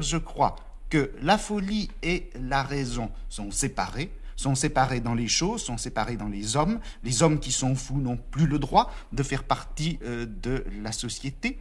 je 0.00 0.16
crois 0.16 0.54
que 0.90 1.10
la 1.22 1.38
folie 1.38 1.90
et 2.04 2.30
la 2.40 2.62
raison 2.62 3.10
sont 3.28 3.50
séparées, 3.50 4.12
sont 4.36 4.54
séparées 4.54 5.00
dans 5.00 5.14
les 5.14 5.26
choses, 5.26 5.62
sont 5.62 5.76
séparées 5.76 6.16
dans 6.16 6.28
les 6.28 6.56
hommes. 6.56 6.78
Les 7.02 7.24
hommes 7.24 7.40
qui 7.40 7.50
sont 7.50 7.74
fous 7.74 8.00
n'ont 8.00 8.16
plus 8.16 8.46
le 8.46 8.60
droit 8.60 8.92
de 9.12 9.24
faire 9.24 9.42
partie 9.42 9.98
euh, 10.04 10.24
de 10.24 10.64
la 10.82 10.92
société. 10.92 11.58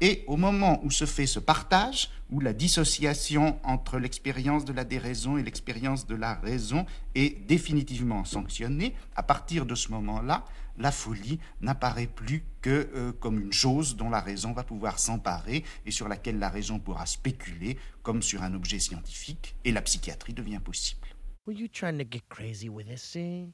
Et 0.00 0.24
au 0.26 0.36
moment 0.36 0.80
où 0.82 0.90
se 0.90 1.04
fait 1.04 1.26
ce 1.26 1.38
partage, 1.38 2.10
où 2.30 2.40
la 2.40 2.52
dissociation 2.52 3.58
entre 3.64 3.98
l'expérience 3.98 4.64
de 4.64 4.72
la 4.72 4.84
déraison 4.84 5.36
et 5.36 5.42
l'expérience 5.42 6.06
de 6.06 6.14
la 6.14 6.34
raison 6.34 6.86
est 7.14 7.46
définitivement 7.46 8.24
sanctionnée, 8.24 8.94
à 9.14 9.22
partir 9.22 9.66
de 9.66 9.74
ce 9.74 9.90
moment-là, 9.92 10.44
la 10.78 10.90
folie 10.90 11.38
n'apparaît 11.60 12.06
plus 12.06 12.42
que 12.62 12.88
euh, 12.94 13.12
comme 13.12 13.38
une 13.40 13.52
chose 13.52 13.96
dont 13.96 14.08
la 14.08 14.20
raison 14.20 14.52
va 14.52 14.64
pouvoir 14.64 14.98
s'emparer 14.98 15.64
et 15.84 15.90
sur 15.90 16.08
laquelle 16.08 16.38
la 16.38 16.48
raison 16.48 16.78
pourra 16.78 17.04
spéculer 17.04 17.76
comme 18.02 18.22
sur 18.22 18.42
un 18.42 18.54
objet 18.54 18.78
scientifique, 18.78 19.54
et 19.64 19.72
la 19.72 19.82
psychiatrie 19.82 20.32
devient 20.32 20.60
possible. 20.64 21.06
You 21.46 21.68
trying 21.68 21.98
to 21.98 22.04
get 22.04 22.22
crazy 22.28 22.68
with 22.68 22.86
this 22.86 23.12
thing? 23.12 23.52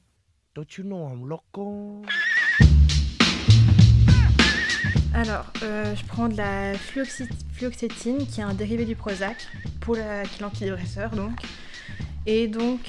Don't 0.53 0.77
you 0.77 0.83
know 0.83 1.07
I'm 1.07 1.27
loco? 1.27 2.03
Alors, 5.17 5.45
euh, 5.63 5.95
je 5.95 6.05
prends 6.05 6.27
de 6.27 6.37
la 6.37 6.73
fluoxétine, 6.77 8.27
qui 8.27 8.39
est 8.39 8.43
un 8.43 8.53
dérivé 8.53 8.85
du 8.85 8.95
Prozac, 8.95 9.47
pour 9.81 9.95
qui 9.95 10.41
l'antidépresseur 10.41 11.09
donc. 11.09 11.31
Et 12.27 12.47
donc, 12.47 12.81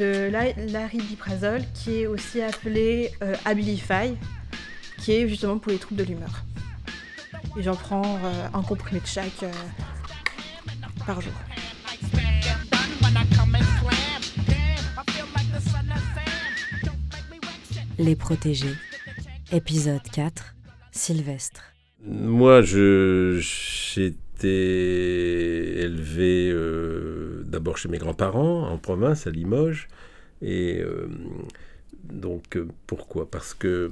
de 0.00 0.28
la- 0.32 0.52
l'aripiprazole, 0.66 1.62
qui 1.74 2.00
est 2.00 2.06
aussi 2.08 2.42
appelé 2.42 3.12
euh, 3.22 3.36
Abilify, 3.44 4.16
qui 4.98 5.12
est 5.12 5.28
justement 5.28 5.58
pour 5.58 5.70
les 5.70 5.78
troubles 5.78 6.00
de 6.00 6.06
l'humeur. 6.08 6.44
Et 7.56 7.62
j'en 7.62 7.76
prends 7.76 8.18
euh, 8.24 8.48
un 8.52 8.62
comprimé 8.62 8.98
de 9.00 9.06
chaque 9.06 9.44
euh, 9.44 9.52
par 11.06 11.20
jour. 11.20 11.32
Les 17.98 18.16
protégés. 18.16 18.74
Épisode 19.52 20.02
4. 20.10 20.54
Sylvestre. 20.92 21.72
Moi, 22.04 22.62
j'étais 22.62 23.38
élevé 25.82 26.50
euh, 26.52 27.42
d'abord 27.46 27.78
chez 27.78 27.88
mes 27.88 27.98
grands-parents 27.98 28.68
en 28.68 28.76
province, 28.76 29.26
à 29.26 29.30
Limoges. 29.30 29.88
Et 30.42 30.80
euh, 30.80 31.08
donc, 32.04 32.56
euh, 32.56 32.68
pourquoi? 32.86 33.30
Parce 33.30 33.54
que 33.54 33.90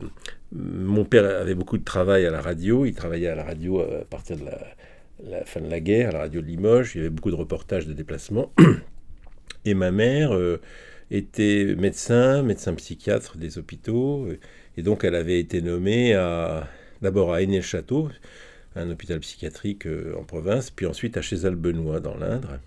mon 0.53 1.05
père 1.05 1.25
avait 1.25 1.55
beaucoup 1.55 1.79
de 1.79 1.84
travail 1.84 2.27
à 2.27 2.31
la 2.31 2.42
radio. 2.42 2.84
Il 2.84 2.95
travaillait 2.95 3.29
à 3.29 3.35
la 3.35 3.45
radio 3.45 3.81
à 3.81 4.05
partir 4.05 4.37
de 4.37 4.45
la, 4.45 5.45
fin 5.47 5.61
de 5.61 5.70
la 5.70 5.81
guerre, 5.81 6.11
à 6.11 6.12
la 6.12 6.19
radio 6.20 6.42
de 6.42 6.47
Limoges. 6.47 6.92
Il 6.95 6.98
y 6.98 7.01
avait 7.01 7.11
beaucoup 7.11 7.31
de 7.31 7.37
reportages 7.37 7.87
de 7.87 7.95
déplacements. 7.95 8.53
Et 9.64 9.75
ma 9.75 9.91
mère 9.91 10.33
était 11.11 11.75
médecin, 11.77 12.42
médecin 12.42 12.75
psychiatre 12.75 13.37
des 13.37 13.59
hôpitaux. 13.59 14.27
Et 14.77 14.83
donc, 14.83 15.05
elle 15.05 15.14
avait 15.14 15.39
été 15.39 15.61
nommée 15.61 16.14
à, 16.14 16.67
d'abord 17.03 17.33
à 17.33 17.43
Aîné-le-Château, 17.43 18.11
un 18.77 18.91
hôpital 18.91 19.20
psychiatrique 19.20 19.87
euh, 19.87 20.15
en 20.19 20.25
province, 20.25 20.70
puis 20.70 20.87
ensuite 20.87 21.17
à 21.17 21.23
Chézal-Benoît 21.23 22.01
dans 22.01 22.17
l'Indre. 22.17 22.59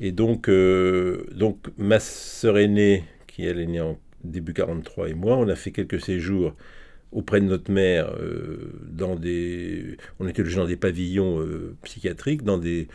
Et 0.00 0.12
donc, 0.12 0.48
euh, 0.48 1.26
donc 1.34 1.66
ma 1.76 2.00
sœur 2.00 2.58
aînée, 2.58 3.04
qui 3.26 3.44
elle 3.44 3.60
est 3.60 3.66
née 3.66 3.80
en 3.80 3.98
début 4.24 4.54
43, 4.54 5.10
et 5.10 5.14
moi, 5.14 5.36
on 5.36 5.48
a 5.48 5.54
fait 5.54 5.70
quelques 5.70 6.00
séjours 6.00 6.54
auprès 7.10 7.40
de 7.40 7.46
notre 7.46 7.70
mère 7.70 8.12
euh, 8.20 8.72
dans 8.90 9.16
des... 9.16 9.96
On 10.20 10.28
était 10.28 10.42
logés 10.42 10.56
dans 10.56 10.66
des 10.66 10.76
pavillons 10.76 11.44
psychiatriques, 11.82 12.42
dans 12.42 12.58
des 12.58 12.88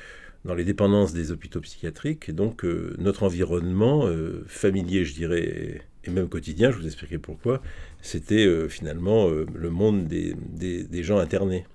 dans 0.46 0.56
les 0.56 0.66
dépendances 0.66 1.14
des 1.14 1.32
hôpitaux 1.32 1.62
psychiatriques. 1.62 2.28
Et 2.28 2.34
donc, 2.34 2.66
notre 2.66 3.24
environnement 3.24 4.06
familier, 4.46 5.06
je 5.06 5.14
dirais, 5.14 5.82
et 6.04 6.10
même 6.10 6.28
quotidien, 6.28 6.72
je 6.72 6.78
vous 6.78 6.86
expliquerai 6.86 7.18
pourquoi, 7.18 7.62
c'était 8.04 8.46
euh, 8.46 8.68
finalement 8.68 9.30
euh, 9.30 9.48
le 9.56 9.70
monde 9.70 10.08
des, 10.08 10.36
des, 10.36 11.04
gens 11.04 11.18
internés. 11.18 11.66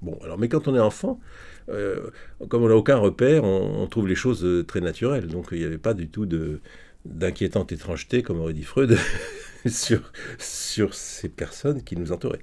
Bon, 0.00 0.18
alors, 0.24 0.38
mais 0.38 0.48
quand 0.48 0.68
on 0.68 0.74
est 0.74 0.80
enfant, 0.80 1.20
euh, 1.68 2.08
comme 2.48 2.62
on 2.62 2.68
n'a 2.68 2.74
aucun 2.74 2.96
repère, 2.96 3.44
on, 3.44 3.86
trouve 3.86 4.08
les 4.08 4.14
choses 4.14 4.64
très 4.66 4.80
naturelles. 4.80 5.26
Donc, 5.26 5.48
il 5.52 5.58
n'y 5.58 5.64
avait 5.64 5.78
pas 5.78 5.94
du 5.94 6.08
tout 6.08 6.26
de 6.26 6.60
d'inquiétante 7.04 7.70
étrangeté, 7.70 8.22
comme 8.22 8.40
aurait 8.40 8.54
dit 8.54 8.64
Freud, 8.64 8.96
sur, 9.66 10.10
sur 10.38 10.92
ces 10.94 11.28
personnes 11.28 11.82
qui 11.84 11.94
nous 11.96 12.10
entouraient. 12.10 12.40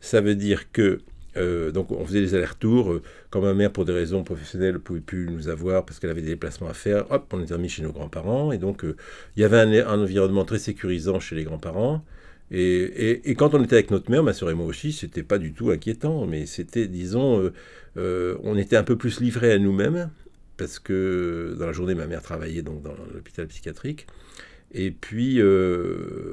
Ça 0.00 0.20
veut 0.20 0.36
dire 0.36 0.70
que 0.70 1.00
donc 1.72 1.90
on 1.90 2.04
faisait 2.04 2.20
des 2.20 2.34
allers-retours. 2.34 3.00
Quand 3.30 3.40
ma 3.40 3.54
mère, 3.54 3.72
pour 3.72 3.84
des 3.84 3.92
raisons 3.92 4.22
professionnelles, 4.22 4.74
ne 4.74 4.78
pouvait 4.78 5.00
plus 5.00 5.28
nous 5.28 5.48
avoir 5.48 5.84
parce 5.84 5.98
qu'elle 5.98 6.10
avait 6.10 6.22
des 6.22 6.28
déplacements 6.28 6.68
à 6.68 6.74
faire, 6.74 7.10
hop, 7.10 7.26
on 7.32 7.42
était 7.42 7.54
remis 7.54 7.68
chez 7.68 7.82
nos 7.82 7.90
grands-parents. 7.90 8.52
Et 8.52 8.58
donc 8.58 8.84
il 8.84 9.40
y 9.40 9.44
avait 9.44 9.82
un, 9.82 9.98
environnement 9.98 10.44
très 10.44 10.58
sécurisant 10.58 11.18
chez 11.18 11.34
les 11.34 11.42
grands-parents. 11.42 12.04
Et, 12.50 13.34
quand 13.36 13.54
on 13.54 13.62
était 13.64 13.74
avec 13.74 13.90
notre 13.90 14.10
mère, 14.10 14.22
ma 14.22 14.32
soeur 14.32 14.50
et 14.50 14.54
moi 14.54 14.66
aussi, 14.66 14.92
c'était 14.92 15.22
pas 15.22 15.38
du 15.38 15.52
tout 15.52 15.70
inquiétant, 15.70 16.26
mais 16.26 16.46
c'était, 16.46 16.86
disons, 16.86 17.50
euh, 17.96 18.36
on 18.42 18.56
était 18.56 18.76
un 18.76 18.84
peu 18.84 18.96
plus 18.96 19.20
livrés 19.20 19.52
à 19.52 19.58
nous-mêmes 19.58 20.10
parce 20.56 20.78
que 20.78 21.56
dans 21.58 21.66
la 21.66 21.72
journée, 21.72 21.94
ma 21.94 22.06
mère 22.06 22.22
travaillait 22.22 22.62
donc 22.62 22.82
dans 22.82 22.94
l'hôpital 23.12 23.46
psychiatrique. 23.48 24.06
Et 24.72 24.90
puis, 24.90 25.40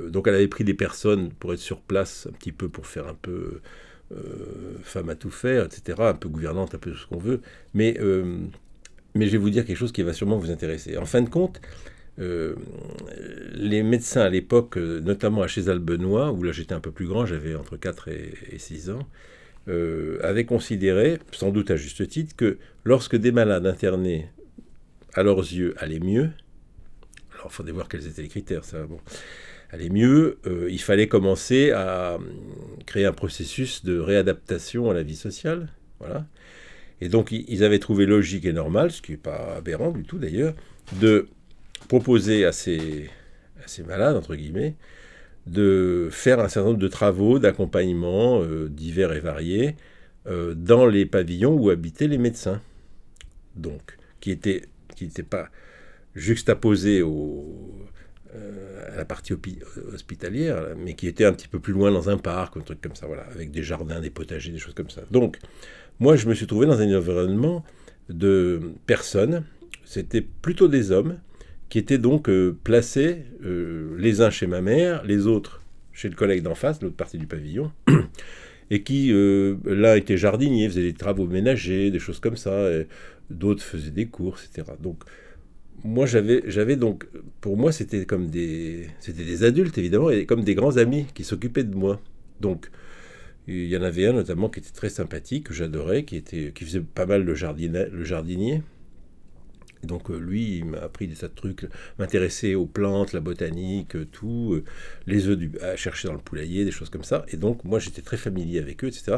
donc 0.09 0.27
elle 0.27 0.35
avait 0.35 0.47
pris 0.47 0.63
des 0.63 0.73
personnes 0.73 1.31
pour 1.31 1.53
être 1.53 1.59
sur 1.59 1.81
place 1.81 2.27
un 2.29 2.33
petit 2.33 2.51
peu 2.51 2.69
pour 2.69 2.87
faire 2.87 3.07
un 3.07 3.15
peu 3.15 3.61
euh, 4.11 4.75
femme 4.83 5.09
à 5.09 5.15
tout 5.15 5.29
faire, 5.29 5.65
etc., 5.65 5.97
un 5.99 6.13
peu 6.13 6.27
gouvernante, 6.27 6.75
un 6.75 6.77
peu 6.77 6.93
ce 6.93 7.05
qu'on 7.05 7.17
veut. 7.17 7.41
Mais, 7.73 7.97
euh, 8.01 8.39
mais 9.15 9.27
je 9.27 9.31
vais 9.31 9.37
vous 9.37 9.49
dire 9.49 9.65
quelque 9.65 9.77
chose 9.77 9.93
qui 9.93 10.03
va 10.03 10.11
sûrement 10.11 10.37
vous 10.37 10.51
intéresser. 10.51 10.97
En 10.97 11.05
fin 11.05 11.21
de 11.21 11.29
compte, 11.29 11.61
euh, 12.21 12.55
les 13.53 13.83
médecins 13.83 14.21
à 14.21 14.29
l'époque, 14.29 14.77
notamment 14.77 15.41
à 15.41 15.47
Chézal-Benoît, 15.47 16.31
où 16.31 16.43
là 16.43 16.51
j'étais 16.51 16.73
un 16.73 16.79
peu 16.79 16.91
plus 16.91 17.07
grand, 17.07 17.25
j'avais 17.25 17.55
entre 17.55 17.77
4 17.77 18.07
et, 18.09 18.33
et 18.51 18.59
6 18.59 18.91
ans, 18.91 19.07
euh, 19.67 20.17
avaient 20.23 20.45
considéré, 20.45 21.19
sans 21.31 21.51
doute 21.51 21.69
à 21.69 21.75
juste 21.75 22.07
titre, 22.07 22.35
que 22.35 22.57
lorsque 22.83 23.15
des 23.15 23.31
malades 23.31 23.67
internés, 23.67 24.29
à 25.13 25.23
leurs 25.23 25.39
yeux, 25.39 25.75
allaient 25.77 25.99
mieux, 25.99 26.31
alors 27.33 27.47
il 27.47 27.51
faudrait 27.51 27.71
voir 27.71 27.87
quels 27.87 28.07
étaient 28.07 28.23
les 28.23 28.27
critères, 28.27 28.63
ça, 28.63 28.83
bon, 28.83 28.99
allait 29.69 29.89
mieux, 29.89 30.39
euh, 30.47 30.67
il 30.69 30.81
fallait 30.81 31.07
commencer 31.07 31.71
à 31.71 32.17
créer 32.85 33.05
un 33.05 33.13
processus 33.13 33.85
de 33.85 33.99
réadaptation 33.99 34.89
à 34.89 34.93
la 34.93 35.03
vie 35.03 35.15
sociale. 35.15 35.69
Voilà. 35.99 36.25
Et 36.99 37.09
donc, 37.09 37.31
ils 37.31 37.63
avaient 37.63 37.79
trouvé 37.79 38.05
logique 38.05 38.45
et 38.45 38.53
normal, 38.53 38.91
ce 38.91 39.01
qui 39.01 39.11
n'est 39.11 39.17
pas 39.17 39.55
aberrant 39.57 39.91
du 39.91 40.03
tout 40.03 40.17
d'ailleurs, 40.17 40.53
de 40.99 41.27
proposer 41.87 42.45
à 42.45 42.51
ces, 42.51 43.09
à 43.63 43.67
ces 43.67 43.83
malades, 43.83 44.15
entre 44.15 44.35
guillemets, 44.35 44.75
de 45.47 46.09
faire 46.11 46.39
un 46.39 46.47
certain 46.47 46.69
nombre 46.69 46.79
de 46.79 46.87
travaux 46.87 47.39
d'accompagnement 47.39 48.41
euh, 48.41 48.69
divers 48.69 49.13
et 49.13 49.19
variés 49.19 49.75
euh, 50.27 50.53
dans 50.53 50.85
les 50.85 51.05
pavillons 51.05 51.53
où 51.55 51.69
habitaient 51.69 52.07
les 52.07 52.17
médecins. 52.17 52.61
Donc, 53.55 53.97
qui 54.19 54.29
n'étaient 54.29 54.63
qui 54.95 55.05
étaient 55.05 55.23
pas 55.23 55.49
juxtaposés 56.15 57.01
euh, 57.01 58.93
à 58.93 58.97
la 58.97 59.05
partie 59.05 59.33
hospitalière, 59.93 60.75
mais 60.77 60.93
qui 60.93 61.07
était 61.07 61.25
un 61.25 61.33
petit 61.33 61.47
peu 61.47 61.59
plus 61.59 61.73
loin 61.73 61.91
dans 61.91 62.09
un 62.09 62.17
parc, 62.17 62.57
un 62.57 62.61
truc 62.61 62.81
comme 62.81 62.95
ça, 62.95 63.07
voilà, 63.07 63.23
avec 63.23 63.51
des 63.51 63.63
jardins, 63.63 63.99
des 63.99 64.09
potagers, 64.09 64.51
des 64.51 64.59
choses 64.59 64.73
comme 64.73 64.89
ça. 64.89 65.01
Donc, 65.09 65.37
moi, 65.99 66.15
je 66.15 66.27
me 66.27 66.33
suis 66.33 66.47
trouvé 66.47 66.67
dans 66.67 66.79
un 66.79 66.95
environnement 66.95 67.63
de 68.09 68.61
personnes, 68.85 69.43
c'était 69.85 70.21
plutôt 70.21 70.67
des 70.67 70.91
hommes, 70.91 71.17
qui 71.71 71.79
étaient 71.79 71.97
donc 71.97 72.27
euh, 72.27 72.53
placés, 72.65 73.23
euh, 73.45 73.95
les 73.97 74.19
uns 74.19 74.29
chez 74.29 74.45
ma 74.45 74.61
mère, 74.61 75.05
les 75.05 75.25
autres 75.25 75.61
chez 75.93 76.09
le 76.09 76.15
collègue 76.15 76.43
d'en 76.43 76.53
face, 76.53 76.81
l'autre 76.81 76.97
partie 76.97 77.17
du 77.17 77.27
pavillon, 77.27 77.71
et 78.71 78.83
qui, 78.83 79.09
euh, 79.13 79.55
l'un 79.63 79.95
était 79.95 80.17
jardinier, 80.17 80.67
faisait 80.67 80.81
des 80.81 80.93
travaux 80.93 81.27
ménagers, 81.27 81.89
des 81.89 81.99
choses 81.99 82.19
comme 82.19 82.35
ça, 82.35 82.69
d'autres 83.29 83.63
faisaient 83.63 83.91
des 83.91 84.07
courses, 84.07 84.49
etc. 84.51 84.73
Donc, 84.81 85.03
moi, 85.85 86.05
j'avais, 86.05 86.75
donc, 86.75 87.07
pour 87.39 87.55
moi, 87.55 87.71
c'était 87.71 88.05
comme 88.05 88.29
des, 88.29 88.87
c'était 88.99 89.23
des 89.23 89.45
adultes 89.45 89.77
évidemment, 89.77 90.09
et 90.09 90.25
comme 90.25 90.43
des 90.43 90.55
grands 90.55 90.75
amis 90.75 91.05
qui 91.13 91.23
s'occupaient 91.23 91.63
de 91.63 91.75
moi. 91.75 92.01
Donc, 92.41 92.69
il 93.47 93.67
y 93.67 93.77
en 93.77 93.81
avait 93.81 94.07
un 94.07 94.13
notamment 94.13 94.49
qui 94.49 94.59
était 94.59 94.71
très 94.71 94.89
sympathique, 94.89 95.47
que 95.47 95.53
j'adorais, 95.53 96.03
qui 96.03 96.17
était, 96.17 96.51
qui 96.53 96.65
faisait 96.65 96.81
pas 96.81 97.05
mal 97.05 97.23
le 97.23 97.33
jardinier. 97.33 98.61
Donc 99.83 100.09
lui, 100.09 100.57
il 100.57 100.65
m'a 100.65 100.79
appris 100.79 101.07
des 101.07 101.15
tas 101.15 101.27
de 101.27 101.33
trucs, 101.33 101.67
m'intéresser 101.97 102.55
aux 102.55 102.65
plantes, 102.65 103.13
la 103.13 103.19
botanique, 103.19 103.95
tout, 104.11 104.61
les 105.07 105.27
œufs 105.27 105.37
du, 105.37 105.51
à 105.61 105.75
chercher 105.75 106.07
dans 106.07 106.13
le 106.13 106.19
poulailler, 106.19 106.65
des 106.65 106.71
choses 106.71 106.89
comme 106.89 107.03
ça. 107.03 107.25
Et 107.29 107.37
donc 107.37 107.63
moi, 107.63 107.79
j'étais 107.79 108.01
très 108.01 108.17
familier 108.17 108.59
avec 108.59 108.83
eux, 108.83 108.87
etc. 108.87 109.17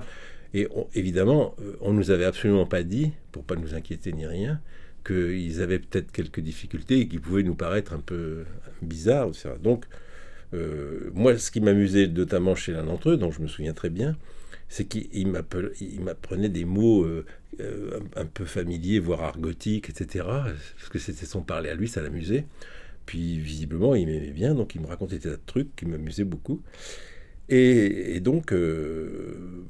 Et 0.53 0.67
évidemment, 0.93 1.55
on 1.81 1.93
nous 1.93 2.11
avait 2.11 2.25
absolument 2.25 2.65
pas 2.65 2.83
dit, 2.83 3.11
pour 3.31 3.43
pas 3.43 3.55
nous 3.55 3.73
inquiéter 3.73 4.13
ni 4.13 4.25
rien, 4.25 4.61
qu'ils 5.05 5.61
avaient 5.61 5.79
peut-être 5.79 6.11
quelques 6.11 6.39
difficultés 6.39 6.99
et 6.99 7.07
qui 7.07 7.19
pouvaient 7.19 7.43
nous 7.43 7.55
paraître 7.55 7.93
un 7.93 7.99
peu 7.99 8.45
bizarres, 8.81 9.29
etc. 9.29 9.49
Donc, 9.61 9.85
euh, 10.53 11.09
moi, 11.13 11.37
ce 11.37 11.51
qui 11.51 11.61
m'amusait 11.61 12.07
notamment 12.07 12.55
chez 12.55 12.71
l'un 12.71 12.85
d'entre 12.85 13.11
eux, 13.11 13.17
dont 13.17 13.31
je 13.31 13.41
me 13.41 13.47
souviens 13.47 13.73
très 13.73 13.89
bien, 13.89 14.15
c'est 14.69 14.85
qu'il 14.85 15.27
m'apprenait 15.27 16.49
des 16.49 16.65
mots 16.65 17.03
euh, 17.03 17.25
euh, 17.59 17.99
un, 18.15 18.25
peu 18.25 18.45
familier, 18.45 18.99
voire 18.99 19.21
argotique, 19.21 19.89
etc. 19.89 20.25
Parce 20.25 20.89
que 20.89 20.99
c'était 20.99 21.25
son 21.25 21.41
parler 21.41 21.69
à 21.69 21.75
lui, 21.75 21.87
ça 21.87 22.01
l'amusait. 22.01 22.45
Puis 23.05 23.37
visiblement, 23.39 23.95
il 23.95 24.07
m'aimait 24.07 24.31
bien, 24.31 24.55
donc 24.55 24.75
il 24.75 24.81
me 24.81 24.87
racontait 24.87 25.15
des 25.15 25.29
tas 25.29 25.29
de 25.31 25.41
trucs 25.45 25.75
qui 25.75 25.85
m'amusaient 25.85 26.23
beaucoup. 26.23 26.61
Et, 27.49 28.19
donc, 28.21 28.53
euh, 28.53 29.65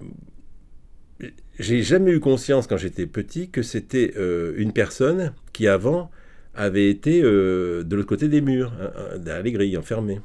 j'ai 1.59 1.81
jamais 1.81 2.11
eu 2.11 2.19
conscience 2.19 2.67
quand 2.67 2.77
j'étais 2.77 3.07
petit 3.07 3.49
que 3.49 3.63
c'était 3.63 4.13
euh, 4.17 4.53
une 4.57 4.71
personne 4.71 5.33
qui 5.51 5.67
avant 5.67 6.11
avait 6.53 6.89
été 6.89 7.21
de 7.21 7.87
l'autre 7.89 8.07
côté 8.07 8.27
des 8.27 8.41
murs, 8.41 8.73
hein, 8.79 8.91
hein, 8.95 9.17
derrière 9.17 9.43
les 9.43 9.51
grilles, 9.51 9.77
enfermée. 9.77 10.21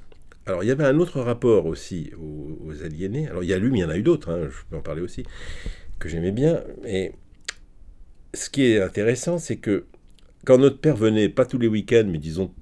Alors 0.49 0.64
il 0.64 0.66
y 0.66 0.70
avait 0.70 0.84
un 0.84 0.99
autre 0.99 1.20
rapport 1.20 1.66
aussi 1.66 2.11
aux, 2.19 2.58
aux 2.66 2.82
aliénés. 2.82 3.28
Alors 3.28 3.43
il 3.44 3.50
y 3.50 3.52
a 3.52 3.58
lui, 3.58 3.70
mais 3.70 3.78
il 3.78 3.82
y 3.82 3.84
en 3.84 3.90
a 3.90 3.99
eu 3.99 4.02
d'autres, 4.02 4.31
hein, 4.31 4.49
je 4.50 4.56
peux 4.70 4.76
en 4.76 4.81
parler 4.81 5.02
aussi, 5.02 5.25
que 5.99 6.08
j'aimais 6.08 6.32
bien. 6.32 6.62
Et 6.87 7.12
ce 8.34 8.50
qui 8.50 8.64
est 8.64 8.80
intéressant, 8.80 9.38
c'est 9.38 9.56
que 9.56 9.86
quand 10.44 10.58
notre 10.58 10.78
père 10.78 10.96
venait, 10.96 11.28
pas 11.28 11.46
tous 11.46 11.58
les 11.58 11.69
week-ends, 11.69 12.06
mais 12.06 12.19
disons 12.19 12.52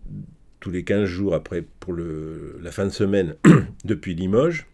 tous 0.60 0.70
les 0.70 0.84
15 0.84 1.04
jours 1.04 1.34
après 1.34 1.62
pour 1.80 1.94
la 1.94 2.72
fin 2.72 2.84
de 2.84 2.90
semaine 2.90 3.36
depuis 3.84 4.14
Limoges, 4.14 4.66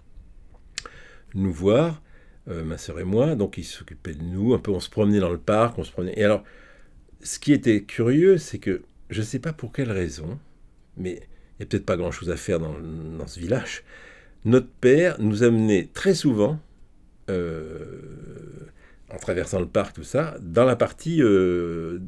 nous 1.35 1.53
voir, 1.53 2.03
euh, 2.49 2.65
ma 2.65 2.79
sœur 2.79 2.99
et 3.01 3.05
moi, 3.05 3.35
donc 3.35 3.59
il 3.59 3.65
s'occupait 3.65 4.15
de 4.15 4.23
nous, 4.23 4.55
un 4.55 4.59
peu 4.59 4.71
on 4.71 4.81
se 4.81 4.91
promenait 4.91 5.21
dans 5.21 5.31
le 5.31 5.39
parc, 5.39 5.79
on 5.79 5.85
se 5.85 5.93
promenait. 5.93 6.19
Et 6.19 6.25
alors, 6.25 6.45
ce 7.23 7.39
qui 7.39 7.53
était 7.53 7.83
curieux, 7.83 8.39
c'est 8.39 8.59
que 8.59 8.83
je 9.11 9.21
ne 9.21 9.27
sais 9.27 9.39
pas 9.39 9.53
pour 9.53 9.73
quelle 9.73 9.93
raison, 9.93 10.39
mais 10.97 11.11
il 11.13 11.61
n'y 11.61 11.63
a 11.65 11.67
peut-être 11.67 11.87
pas 11.87 11.97
grand-chose 11.97 12.31
à 12.31 12.37
faire 12.37 12.59
dans, 12.59 12.75
dans, 12.79 13.27
ce 13.27 13.39
village, 13.39 13.85
notre 14.45 14.69
père 14.69 15.21
nous 15.21 15.43
amenait 15.43 15.89
très 15.93 16.15
souvent, 16.15 16.59
euh, 17.31 18.01
en 19.13 19.19
traversant 19.19 19.61
le 19.61 19.67
parc, 19.67 19.95
tout 19.95 20.05
ça, 20.05 20.37
dans 20.41 20.65
la 20.65 20.77
partie 20.77 21.23
euh, 21.23 21.99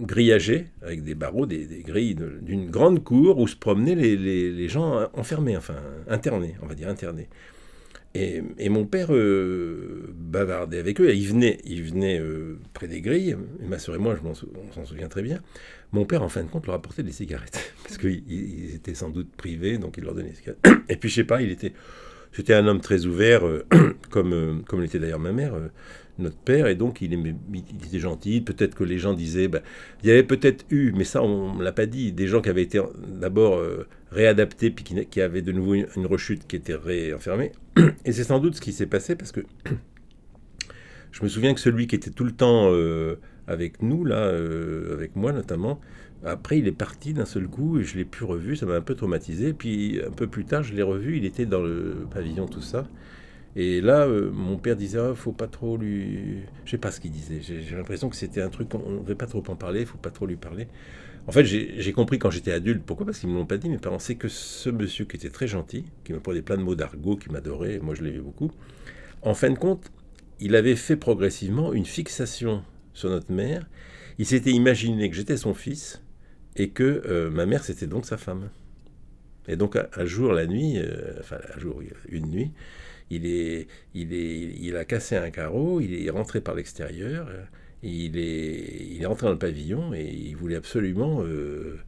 grillagée, 0.00 0.66
avec 0.82 1.02
des 1.02 1.14
barreaux, 1.14 1.46
des, 1.46 1.66
des 1.66 1.82
grilles 1.82 2.16
d'une 2.42 2.70
grande 2.70 3.02
cour 3.02 3.38
où 3.38 3.48
se 3.48 3.56
promenaient 3.56 3.94
les, 3.94 4.68
gens 4.68 5.08
enfermés, 5.14 5.56
enfin 5.56 5.76
internés, 6.08 6.56
on 6.62 6.66
va 6.66 6.74
dire 6.74 6.88
internés. 6.88 7.28
Et, 8.14 8.42
mon 8.68 8.84
père 8.84 9.08
euh, 9.14 10.12
bavardait 10.14 10.78
avec 10.78 11.00
eux, 11.00 11.08
et 11.08 11.14
il 11.14 11.26
venait, 11.28 11.58
il 11.64 11.82
venait 11.82 12.20
euh, 12.20 12.58
près 12.74 12.86
des 12.86 13.00
grilles, 13.00 13.36
et 13.62 13.66
ma 13.66 13.78
soeur 13.78 13.94
et 13.94 13.98
moi, 13.98 14.14
je 14.14 14.22
m'en, 14.22 14.32
on 14.32 14.72
s'en 14.72 14.84
souvient 14.84 15.08
très 15.08 15.22
bien. 15.22 15.40
Mon 15.92 16.04
père, 16.04 16.22
en 16.22 16.28
fin 16.28 16.42
de 16.42 16.48
compte, 16.48 16.66
leur 16.66 16.76
apportait 16.76 17.02
des 17.02 17.12
cigarettes, 17.12 17.72
parce 17.84 17.96
qu'ils 17.96 18.22
ils 18.30 18.74
étaient 18.74 18.94
sans 18.94 19.08
doute 19.08 19.34
privés, 19.34 19.78
donc 19.78 19.94
il 19.96 20.04
leur 20.04 20.14
donnait 20.14 20.28
des 20.28 20.36
cigarettes. 20.36 20.66
Et 20.90 20.96
puis, 20.96 21.08
je 21.08 21.14
sais 21.14 21.24
pas, 21.24 21.40
il 21.40 21.50
était, 21.50 21.72
c'était 22.32 22.54
un 22.54 22.66
homme 22.66 22.80
très 22.80 23.06
ouvert, 23.06 23.46
euh, 23.46 23.64
comme, 24.10 24.62
comme 24.66 24.80
l'était 24.80 24.98
d'ailleurs 24.98 25.20
ma 25.20 25.32
mère 25.32 25.54
notre 26.18 26.36
père, 26.36 26.66
et 26.66 26.74
donc 26.74 27.00
il, 27.00 27.12
était 27.14 27.98
gentil. 27.98 28.40
Peut-être 28.40 28.74
que 28.74 28.84
les 28.84 28.98
gens 28.98 29.14
disaient, 29.14 29.48
ben, 29.48 29.62
il 30.02 30.08
y 30.08 30.12
avait 30.12 30.22
peut-être 30.22 30.64
eu, 30.70 30.92
mais 30.92 31.04
ça 31.04 31.22
on 31.22 31.54
ne 31.54 31.62
l'a 31.62 31.72
pas 31.72 31.86
dit, 31.86 32.12
des 32.12 32.26
gens 32.26 32.40
qui 32.40 32.48
avaient 32.48 32.62
été 32.62 32.80
d'abord 33.08 33.56
euh, 33.56 33.86
réadaptés, 34.10 34.70
puis 34.70 34.84
qui, 34.84 35.20
avaient 35.20 35.42
de 35.42 35.52
nouveau 35.52 35.74
une, 35.74 36.06
rechute 36.06 36.46
qui 36.46 36.56
était 36.56 36.74
réenfermée. 36.74 37.52
Et 38.04 38.12
c'est 38.12 38.24
sans 38.24 38.38
doute 38.38 38.56
ce 38.56 38.60
qui 38.60 38.72
s'est 38.72 38.86
passé, 38.86 39.16
parce 39.16 39.32
que 39.32 39.40
je 41.12 41.22
me 41.22 41.28
souviens 41.28 41.54
que 41.54 41.60
celui 41.60 41.86
qui 41.86 41.94
était 41.94 42.10
tout 42.10 42.24
le 42.24 42.32
temps 42.32 42.70
euh, 42.72 43.16
avec 43.46 43.82
nous, 43.82 44.04
là, 44.04 44.16
euh, 44.16 44.94
avec 44.94 45.16
moi 45.16 45.32
notamment, 45.32 45.80
après 46.24 46.58
il 46.58 46.68
est 46.68 46.72
parti 46.72 47.14
d'un 47.14 47.24
seul 47.24 47.48
coup, 47.48 47.78
et 47.78 47.84
je 47.84 47.96
l'ai 47.96 48.04
plus 48.04 48.24
revu, 48.24 48.56
ça 48.56 48.66
m'a 48.66 48.74
un 48.74 48.80
peu 48.80 48.94
traumatisé. 48.94 49.52
Puis 49.52 50.00
un 50.06 50.10
peu 50.10 50.26
plus 50.26 50.44
tard, 50.44 50.62
je 50.62 50.74
l'ai 50.74 50.82
revu, 50.82 51.16
il 51.16 51.24
était 51.24 51.46
dans 51.46 51.62
le 51.62 52.06
pavillon, 52.10 52.46
tout 52.46 52.62
ça. 52.62 52.86
Et 53.54 53.80
là, 53.80 54.06
euh, 54.06 54.30
mon 54.32 54.56
père 54.56 54.76
disait, 54.76 54.98
oh, 54.98 55.14
faut 55.14 55.32
pas 55.32 55.46
trop 55.46 55.76
lui... 55.76 56.38
Je 56.64 56.70
sais 56.70 56.78
pas 56.78 56.90
ce 56.90 57.00
qu'il 57.00 57.10
disait. 57.10 57.40
J'ai 57.42 57.76
l'impression 57.76 58.08
que 58.08 58.16
c'était 58.16 58.40
un 58.40 58.48
truc, 58.48 58.74
on 58.74 58.90
ne 58.90 58.98
devait 59.00 59.14
pas 59.14 59.26
trop 59.26 59.42
en 59.48 59.56
parler, 59.56 59.84
faut 59.84 59.98
pas 59.98 60.10
trop 60.10 60.26
lui 60.26 60.36
parler. 60.36 60.68
En 61.26 61.32
fait, 61.32 61.44
j'ai 61.44 61.92
compris 61.92 62.18
quand 62.18 62.30
j'étais 62.30 62.52
adulte. 62.52 62.82
Pourquoi? 62.84 63.06
Parce 63.06 63.18
qu'ils 63.18 63.28
ne 63.28 63.34
me 63.34 63.38
l'ont 63.40 63.46
pas 63.46 63.58
dit, 63.58 63.68
mes 63.68 63.78
parents. 63.78 63.98
C'est 63.98 64.16
que 64.16 64.28
ce 64.28 64.70
monsieur 64.70 65.04
qui 65.04 65.16
était 65.16 65.30
très 65.30 65.46
gentil, 65.46 65.84
qui 66.04 66.12
me 66.12 66.20
prenait 66.20 66.42
plein 66.42 66.56
de 66.56 66.62
mots 66.62 66.74
d'argot, 66.74 67.16
qui 67.16 67.30
m'adorait, 67.30 67.78
moi 67.78 67.94
je 67.94 68.02
l'aimais 68.02 68.18
beaucoup, 68.18 68.50
en 69.20 69.34
fin 69.34 69.50
de 69.50 69.58
compte, 69.58 69.92
il 70.40 70.56
avait 70.56 70.74
fait 70.74 70.96
progressivement 70.96 71.72
une 71.72 71.84
fixation 71.84 72.64
sur 72.92 73.10
notre 73.10 73.30
mère. 73.30 73.68
Il 74.18 74.26
s'était 74.26 74.50
imaginé 74.50 75.08
que 75.10 75.14
j'étais 75.14 75.36
son 75.36 75.54
fils 75.54 76.01
et 76.56 76.70
que 76.70 77.02
euh, 77.06 77.30
ma 77.30 77.46
mère, 77.46 77.64
c'était 77.64 77.86
donc 77.86 78.06
sa 78.06 78.16
femme. 78.16 78.50
Et 79.48 79.56
donc, 79.56 79.76
un, 79.76 80.04
jour, 80.04 80.32
la 80.32 80.46
nuit, 80.46 80.78
euh, 80.78 81.14
enfin, 81.20 81.38
un 81.54 81.58
jour, 81.58 81.82
une 82.08 82.26
nuit, 82.26 82.52
il, 83.10 83.26
est, 83.26 83.66
il, 83.94 84.12
est, 84.12 84.54
il 84.60 84.76
a 84.76 84.84
cassé 84.84 85.16
un 85.16 85.30
carreau, 85.30 85.80
il 85.80 86.06
est 86.06 86.10
rentré 86.10 86.40
par 86.40 86.54
l'extérieur, 86.54 87.28
il 87.82 88.16
est, 88.16 88.86
il 88.92 89.02
est 89.02 89.06
rentré 89.06 89.26
dans 89.26 89.32
le 89.32 89.38
pavillon 89.38 89.92
et 89.94 90.04
il 90.04 90.36
voulait 90.36 90.56
absolument 90.56 91.22
euh, 91.24 91.78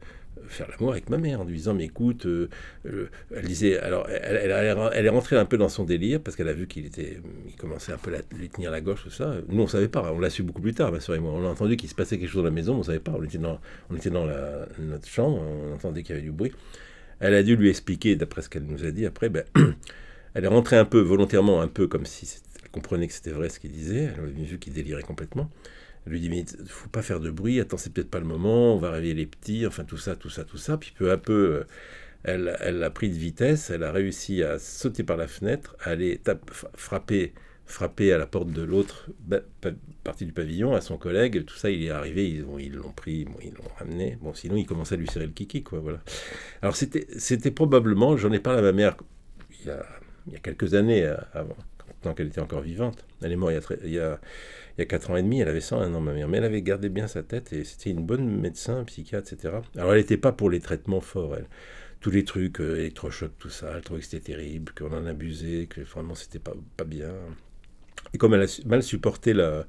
faire 0.47 0.67
l'amour 0.69 0.91
avec 0.91 1.09
ma 1.09 1.17
mère 1.17 1.41
en 1.41 1.43
lui 1.43 1.57
disant 1.57 1.73
mais 1.73 1.85
écoute 1.85 2.25
euh, 2.25 2.49
euh, 2.85 3.09
elle 3.35 3.45
disait 3.45 3.77
alors 3.79 4.07
elle, 4.09 4.51
est 5.05 5.09
rentrée 5.09 5.37
un 5.37 5.45
peu 5.45 5.57
dans 5.57 5.69
son 5.69 5.83
délire 5.83 6.19
parce 6.21 6.35
qu'elle 6.35 6.47
a 6.47 6.53
vu 6.53 6.67
qu'il 6.67 6.85
était 6.85 7.19
il 7.47 7.55
commençait 7.55 7.91
un 7.91 7.97
peu 7.97 8.13
à 8.13 8.19
lui 8.35 8.49
tenir 8.49 8.71
la 8.71 8.81
gauche 8.81 9.03
tout 9.03 9.09
ça 9.09 9.35
nous 9.47 9.63
on 9.63 9.67
savait 9.67 9.87
pas 9.87 10.11
on 10.13 10.19
l'a 10.19 10.29
su 10.29 10.43
beaucoup 10.43 10.61
plus 10.61 10.73
tard 10.73 10.91
ma 10.91 10.99
soeur 10.99 11.15
et 11.15 11.19
moi 11.19 11.31
on 11.33 11.45
a 11.45 11.49
entendu 11.49 11.77
qu'il 11.77 11.89
se 11.89 11.95
passait 11.95 12.17
quelque 12.17 12.29
chose 12.29 12.43
dans 12.43 12.49
la 12.49 12.55
maison 12.55 12.75
on 12.75 12.83
savait 12.83 12.99
pas 12.99 13.13
on 13.17 13.23
était 13.23 13.37
dans 13.37 13.59
on 13.89 13.95
était 13.95 14.09
dans 14.09 14.25
la, 14.25 14.67
notre 14.79 15.07
chambre 15.07 15.41
on 15.41 15.73
entendait 15.73 16.03
qu'il 16.03 16.15
y 16.15 16.17
avait 16.17 16.25
du 16.25 16.31
bruit 16.31 16.51
elle 17.19 17.33
a 17.33 17.43
dû 17.43 17.55
lui 17.55 17.69
expliquer 17.69 18.15
d'après 18.15 18.41
ce 18.41 18.49
qu'elle 18.49 18.65
nous 18.65 18.83
a 18.85 18.91
dit 18.91 19.05
après 19.05 19.29
ben 19.29 19.43
elle 20.35 20.43
est 20.43 20.49
rentrée 20.49 20.77
un 20.77 20.85
peu 20.85 20.99
volontairement, 20.99 21.61
un 21.61 21.67
peu 21.67 21.87
comme 21.87 22.05
si 22.05 22.41
elle 22.61 22.69
comprenait 22.69 23.07
que 23.07 23.13
c'était 23.13 23.31
vrai 23.31 23.49
ce 23.49 23.59
qu'il 23.59 23.71
disait. 23.71 24.11
Elle 24.13 24.19
avait 24.19 24.31
vu 24.31 24.59
qu'il 24.59 24.73
délirait 24.73 25.01
complètement. 25.01 25.49
Elle 26.05 26.13
lui 26.13 26.19
dit 26.19 26.29
mais 26.29 26.39
il 26.39 26.67
faut 26.67 26.89
pas 26.89 27.01
faire 27.01 27.19
de 27.19 27.29
bruit. 27.29 27.59
Attends, 27.59 27.77
c'est 27.77 27.91
peut-être 27.91 28.09
pas 28.09 28.19
le 28.19 28.25
moment. 28.25 28.75
On 28.75 28.77
va 28.77 28.91
réveiller 28.91 29.13
les 29.13 29.25
petits. 29.25 29.65
Enfin 29.65 29.83
tout 29.83 29.97
ça, 29.97 30.15
tout 30.15 30.29
ça, 30.29 30.43
tout 30.43 30.57
ça. 30.57 30.77
Puis 30.77 30.93
peu 30.97 31.11
à 31.11 31.17
peu, 31.17 31.65
elle, 32.23 32.55
elle 32.59 32.83
a 32.83 32.89
pris 32.89 33.09
de 33.09 33.15
vitesse. 33.15 33.69
Elle 33.69 33.83
a 33.83 33.91
réussi 33.91 34.43
à 34.43 34.59
sauter 34.59 35.03
par 35.03 35.17
la 35.17 35.27
fenêtre, 35.27 35.75
à 35.81 35.91
aller 35.91 36.21
frapper, 36.75 37.33
frapper 37.65 38.13
à 38.13 38.17
la 38.17 38.27
porte 38.27 38.51
de 38.51 38.61
l'autre 38.61 39.09
partie 40.03 40.25
du 40.25 40.31
pavillon 40.31 40.75
à 40.75 40.81
son 40.81 40.97
collègue. 40.97 41.45
Tout 41.45 41.55
ça, 41.55 41.69
il 41.69 41.83
est 41.83 41.89
arrivé. 41.89 42.29
Ils 42.29 42.73
l'ont 42.73 42.91
pris, 42.91 43.25
bon, 43.25 43.37
ils 43.43 43.53
l'ont 43.53 43.69
ramené. 43.79 44.17
Bon, 44.21 44.33
sinon 44.33 44.55
il 44.57 44.65
commençait 44.65 44.95
à 44.95 44.97
lui 44.97 45.07
serrer 45.07 45.25
le 45.25 45.33
kiki, 45.33 45.63
quoi. 45.63 45.79
Voilà. 45.79 45.99
Alors 46.61 46.75
c'était 46.75 47.07
c'était 47.17 47.51
probablement, 47.51 48.17
j'en 48.17 48.31
ai 48.31 48.39
parlé 48.39 48.59
à 48.59 48.63
ma 48.63 48.71
mère. 48.71 48.95
Il 50.27 50.33
y 50.33 50.35
a 50.35 50.39
quelques 50.39 50.73
années 50.73 51.03
euh, 51.03 51.17
avant, 51.33 51.55
tant 52.01 52.13
qu'elle 52.13 52.27
était 52.27 52.41
encore 52.41 52.61
vivante. 52.61 53.05
Elle 53.21 53.31
est 53.31 53.35
morte 53.35 53.53
il, 53.83 53.91
y 53.91 53.99
a, 53.99 54.19
il 54.77 54.81
y 54.81 54.83
a 54.83 54.85
4 54.85 55.11
ans 55.11 55.15
et 55.15 55.23
demi, 55.23 55.39
elle 55.39 55.47
avait 55.47 55.61
101 55.61 55.93
ans, 55.93 56.01
ma 56.01 56.13
mère. 56.13 56.27
Mais 56.27 56.37
elle 56.37 56.43
avait 56.43 56.61
gardé 56.61 56.89
bien 56.89 57.07
sa 57.07 57.23
tête 57.23 57.53
et 57.53 57.63
c'était 57.63 57.91
une 57.91 58.05
bonne 58.05 58.27
médecin, 58.41 58.83
psychiatre, 58.83 59.31
etc. 59.33 59.55
Alors 59.75 59.93
elle 59.93 59.99
n'était 59.99 60.17
pas 60.17 60.33
pour 60.33 60.49
les 60.49 60.59
traitements 60.59 61.01
forts, 61.01 61.35
elle. 61.37 61.47
Tous 62.01 62.11
les 62.11 62.25
trucs, 62.25 62.59
euh, 62.59 62.77
électrochocs, 62.77 63.37
tout 63.39 63.49
ça, 63.49 63.73
elle 63.75 63.81
trouvait 63.81 64.01
que 64.01 64.05
c'était 64.05 64.33
terrible, 64.33 64.73
qu'on 64.77 64.91
en 64.91 65.05
abusait, 65.05 65.67
que 65.67 65.81
vraiment 65.81 66.13
c'était 66.13 66.39
pas, 66.39 66.53
bien. 66.83 67.13
Et 68.13 68.17
comme 68.17 68.33
elle 68.33 68.43
a 68.43 68.61
mal 68.65 68.83
supporté 68.83 69.33
la, 69.33 69.65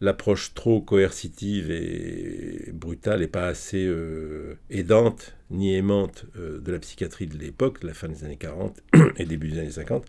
l'approche 0.00 0.54
trop 0.54 0.80
coercitive 0.80 1.70
et 1.70 2.70
brutale 2.72 3.22
et 3.22 3.28
pas 3.28 3.46
assez 3.46 3.84
euh, 3.84 4.58
aidante 4.70 5.34
ni 5.50 5.74
aimante 5.74 6.24
euh, 6.36 6.60
de 6.60 6.72
la 6.72 6.78
psychiatrie 6.78 7.26
de 7.26 7.36
l'époque, 7.36 7.82
la 7.82 7.94
fin 7.94 8.08
des 8.08 8.24
années 8.24 8.36
40 8.36 8.80
et 9.16 9.24
début 9.24 9.48
des 9.48 9.58
années 9.58 9.70
50. 9.70 10.06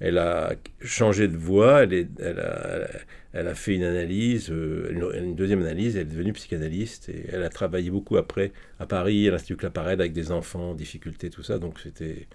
Elle 0.00 0.18
a 0.18 0.54
changé 0.80 1.28
de 1.28 1.36
voie, 1.36 1.82
elle, 1.82 2.08
a, 3.34 3.54
fait 3.54 3.74
une 3.74 3.82
analyse, 3.82 4.50
euh, 4.50 5.12
une, 5.14 5.34
deuxième 5.34 5.60
analyse, 5.62 5.96
elle 5.96 6.02
est 6.02 6.04
devenue 6.04 6.32
psychanalyste 6.32 7.08
et 7.08 7.26
elle 7.32 7.42
a 7.42 7.48
travaillé 7.48 7.90
beaucoup 7.90 8.16
après 8.16 8.52
à 8.78 8.86
Paris, 8.86 9.26
à 9.28 9.32
l'Institut 9.32 9.56
Claparède 9.56 10.00
avec 10.00 10.12
des 10.12 10.30
enfants, 10.30 10.74
difficultés, 10.74 11.30
tout 11.30 11.42
ça. 11.42 11.58
Donc 11.58 11.80
c'était 11.80 12.28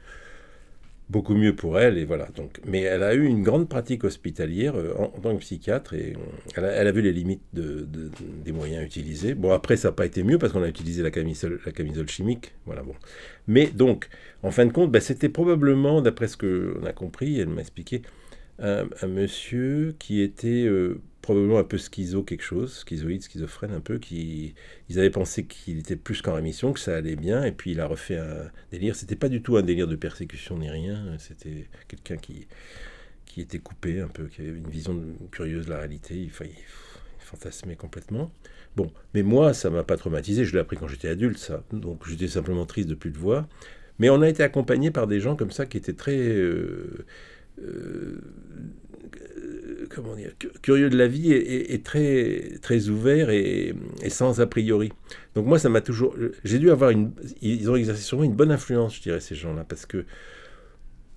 beaucoup 1.10 1.36
mieux 1.36 1.55
pour 1.55 1.79
elle 1.79 1.98
et 1.98 2.05
voilà. 2.05 2.27
Donc 2.36 2.60
mais 2.65 2.81
elle 2.81 3.03
a 3.03 3.13
eu 3.13 3.25
une 3.25 3.43
grande 3.43 3.67
pratique 3.67 4.03
hospitalière 4.03 4.75
euh, 4.75 4.93
en, 4.98 5.07
tant 5.07 5.36
que 5.36 5.41
psychiatre 5.41 5.93
et 5.93 6.13
elle 6.55 6.88
a, 6.88 6.91
vu 6.91 7.01
les 7.01 7.12
limites 7.12 7.43
de, 7.53 7.81
de, 7.81 8.12
des 8.43 8.51
moyens 8.51 8.86
utilisés. 8.86 9.33
Bon 9.33 9.51
après 9.51 9.77
ça 9.77 9.89
n'a 9.89 9.93
pas 9.93 10.05
été 10.05 10.24
mieux 10.24 10.38
parce 10.38 10.53
qu'on 10.53 10.63
a 10.63 10.67
utilisé 10.67 11.03
la 11.03 11.12
camisole 11.12 11.60
la 11.65 11.72
camisole 11.72 12.10
chimique. 12.10 12.53
Voilà 12.65 12.83
bon. 12.83 12.95
Mais 13.48 13.67
donc 13.67 14.10
en 14.41 14.51
fin 14.51 14.65
de 14.65 14.72
compte 14.72 14.91
ben, 14.91 15.01
c'était 15.01 15.29
probablement 15.29 16.01
d'après 16.01 16.27
ce 16.27 16.38
que 16.38 16.77
on 16.81 16.86
a 16.86 16.93
compris 16.93 17.39
elle 17.39 17.50
m'a 17.50 17.62
expliqué 17.62 18.01
un, 18.60 18.86
un, 19.01 19.07
monsieur 19.07 19.95
qui 20.00 20.22
était 20.22 20.65
euh, 20.65 21.01
probablement 21.24 21.58
un 21.58 21.63
peu 21.63 21.77
schizo 21.77 22.22
quelque 22.22 22.44
chose, 22.44 22.80
schizoïde, 22.80 23.24
schizophrène 23.24 23.72
un 23.72 23.80
peu, 23.80 23.98
qui 23.98 24.53
ils 24.89 25.00
avaient 25.00 25.10
pensé 25.10 25.46
qu'il 25.46 25.80
était 25.80 25.96
plus 25.96 26.22
qu'en 26.22 26.36
rémission, 26.36 26.74
que 26.74 26.80
ça 26.80 26.96
allait 26.96 27.15
bien, 27.15 27.44
et 27.46 27.53
puis 27.53 27.72
il 27.72 27.80
a 27.80 27.88
refait 27.88 28.18
un 28.18 28.51
délire. 28.72 28.96
C'était 28.96 29.15
pas 29.15 29.30
du 29.30 29.42
tout 29.42 29.56
un 29.58 29.63
délire 29.63 29.88
de 29.88 29.96
persécution 29.96 30.60
ni 30.60 30.70
rien, 30.70 31.15
c'était 31.18 31.70
quelqu'un 31.88 32.18
qui, 32.18 32.48
qui 33.25 33.42
était 33.42 33.58
coupé 33.58 34.01
un 34.01 34.10
peu, 34.10 34.25
qui 34.25 34.42
avait 34.42 34.50
une 34.50 34.70
vision 34.70 35.01
curieuse 35.32 35.65
de 35.65 35.72
la 35.72 35.77
réalité, 35.80 36.13
il, 36.15 36.32
il, 36.42 36.48
il 36.48 37.24
fantasmait 37.25 37.77
complètement. 37.77 38.30
Bon, 38.75 38.92
mais 39.13 39.24
moi, 39.24 39.53
ça 39.53 39.70
m'a 39.70 39.84
pas 39.84 39.96
traumatisé, 39.96 40.44
je 40.44 40.53
l'ai 40.53 40.60
appris 40.60 40.75
quand 40.75 40.89
j'étais 40.89 41.08
adulte, 41.08 41.38
ça, 41.38 41.63
donc 41.72 42.06
j'étais 42.06 42.27
simplement 42.27 42.65
triste 42.65 42.89
de 42.89 42.96
plus 42.96 43.12
le 43.12 43.20
voir. 43.20 43.48
Mais 43.98 44.10
on 44.10 44.22
a 44.22 44.27
été 44.27 44.44
accompagné 44.44 44.92
par 44.92 45.08
des 45.08 45.22
gens 45.22 45.38
comme 45.38 45.51
ça 45.51 45.65
qui 45.65 45.77
étaient 45.77 45.94
très... 45.94 46.18
Euh, 46.18 47.06
euh, 47.62 48.20
dire, 50.15 50.32
curieux 50.62 50.89
de 50.89 50.98
la 50.98 51.08
vie 51.08 51.32
et, 51.34 51.82
très, 51.82 52.58
très 52.62 52.89
ouvert 52.89 53.29
et, 53.29 53.75
sans 54.10 54.41
a 54.41 54.48
priori. 54.48 54.91
Donc 55.36 55.46
moi, 55.46 55.60
ça 55.60 55.70
m'a 55.70 55.82
toujours... 55.82 56.15
J'ai 56.43 56.60
dû 56.60 56.72
avoir 56.72 56.89
une... 56.89 57.12
Ils 57.41 57.70
ont 57.70 57.75
exercé 57.75 58.01
sur 58.01 58.17
moi 58.17 58.25
une 58.25 58.36
bonne 58.36 58.51
influence, 58.51 58.96
je 58.96 59.01
dirais, 59.01 59.20
ces 59.20 59.36
gens-là, 59.36 59.63
parce 59.63 59.86
que 59.86 60.05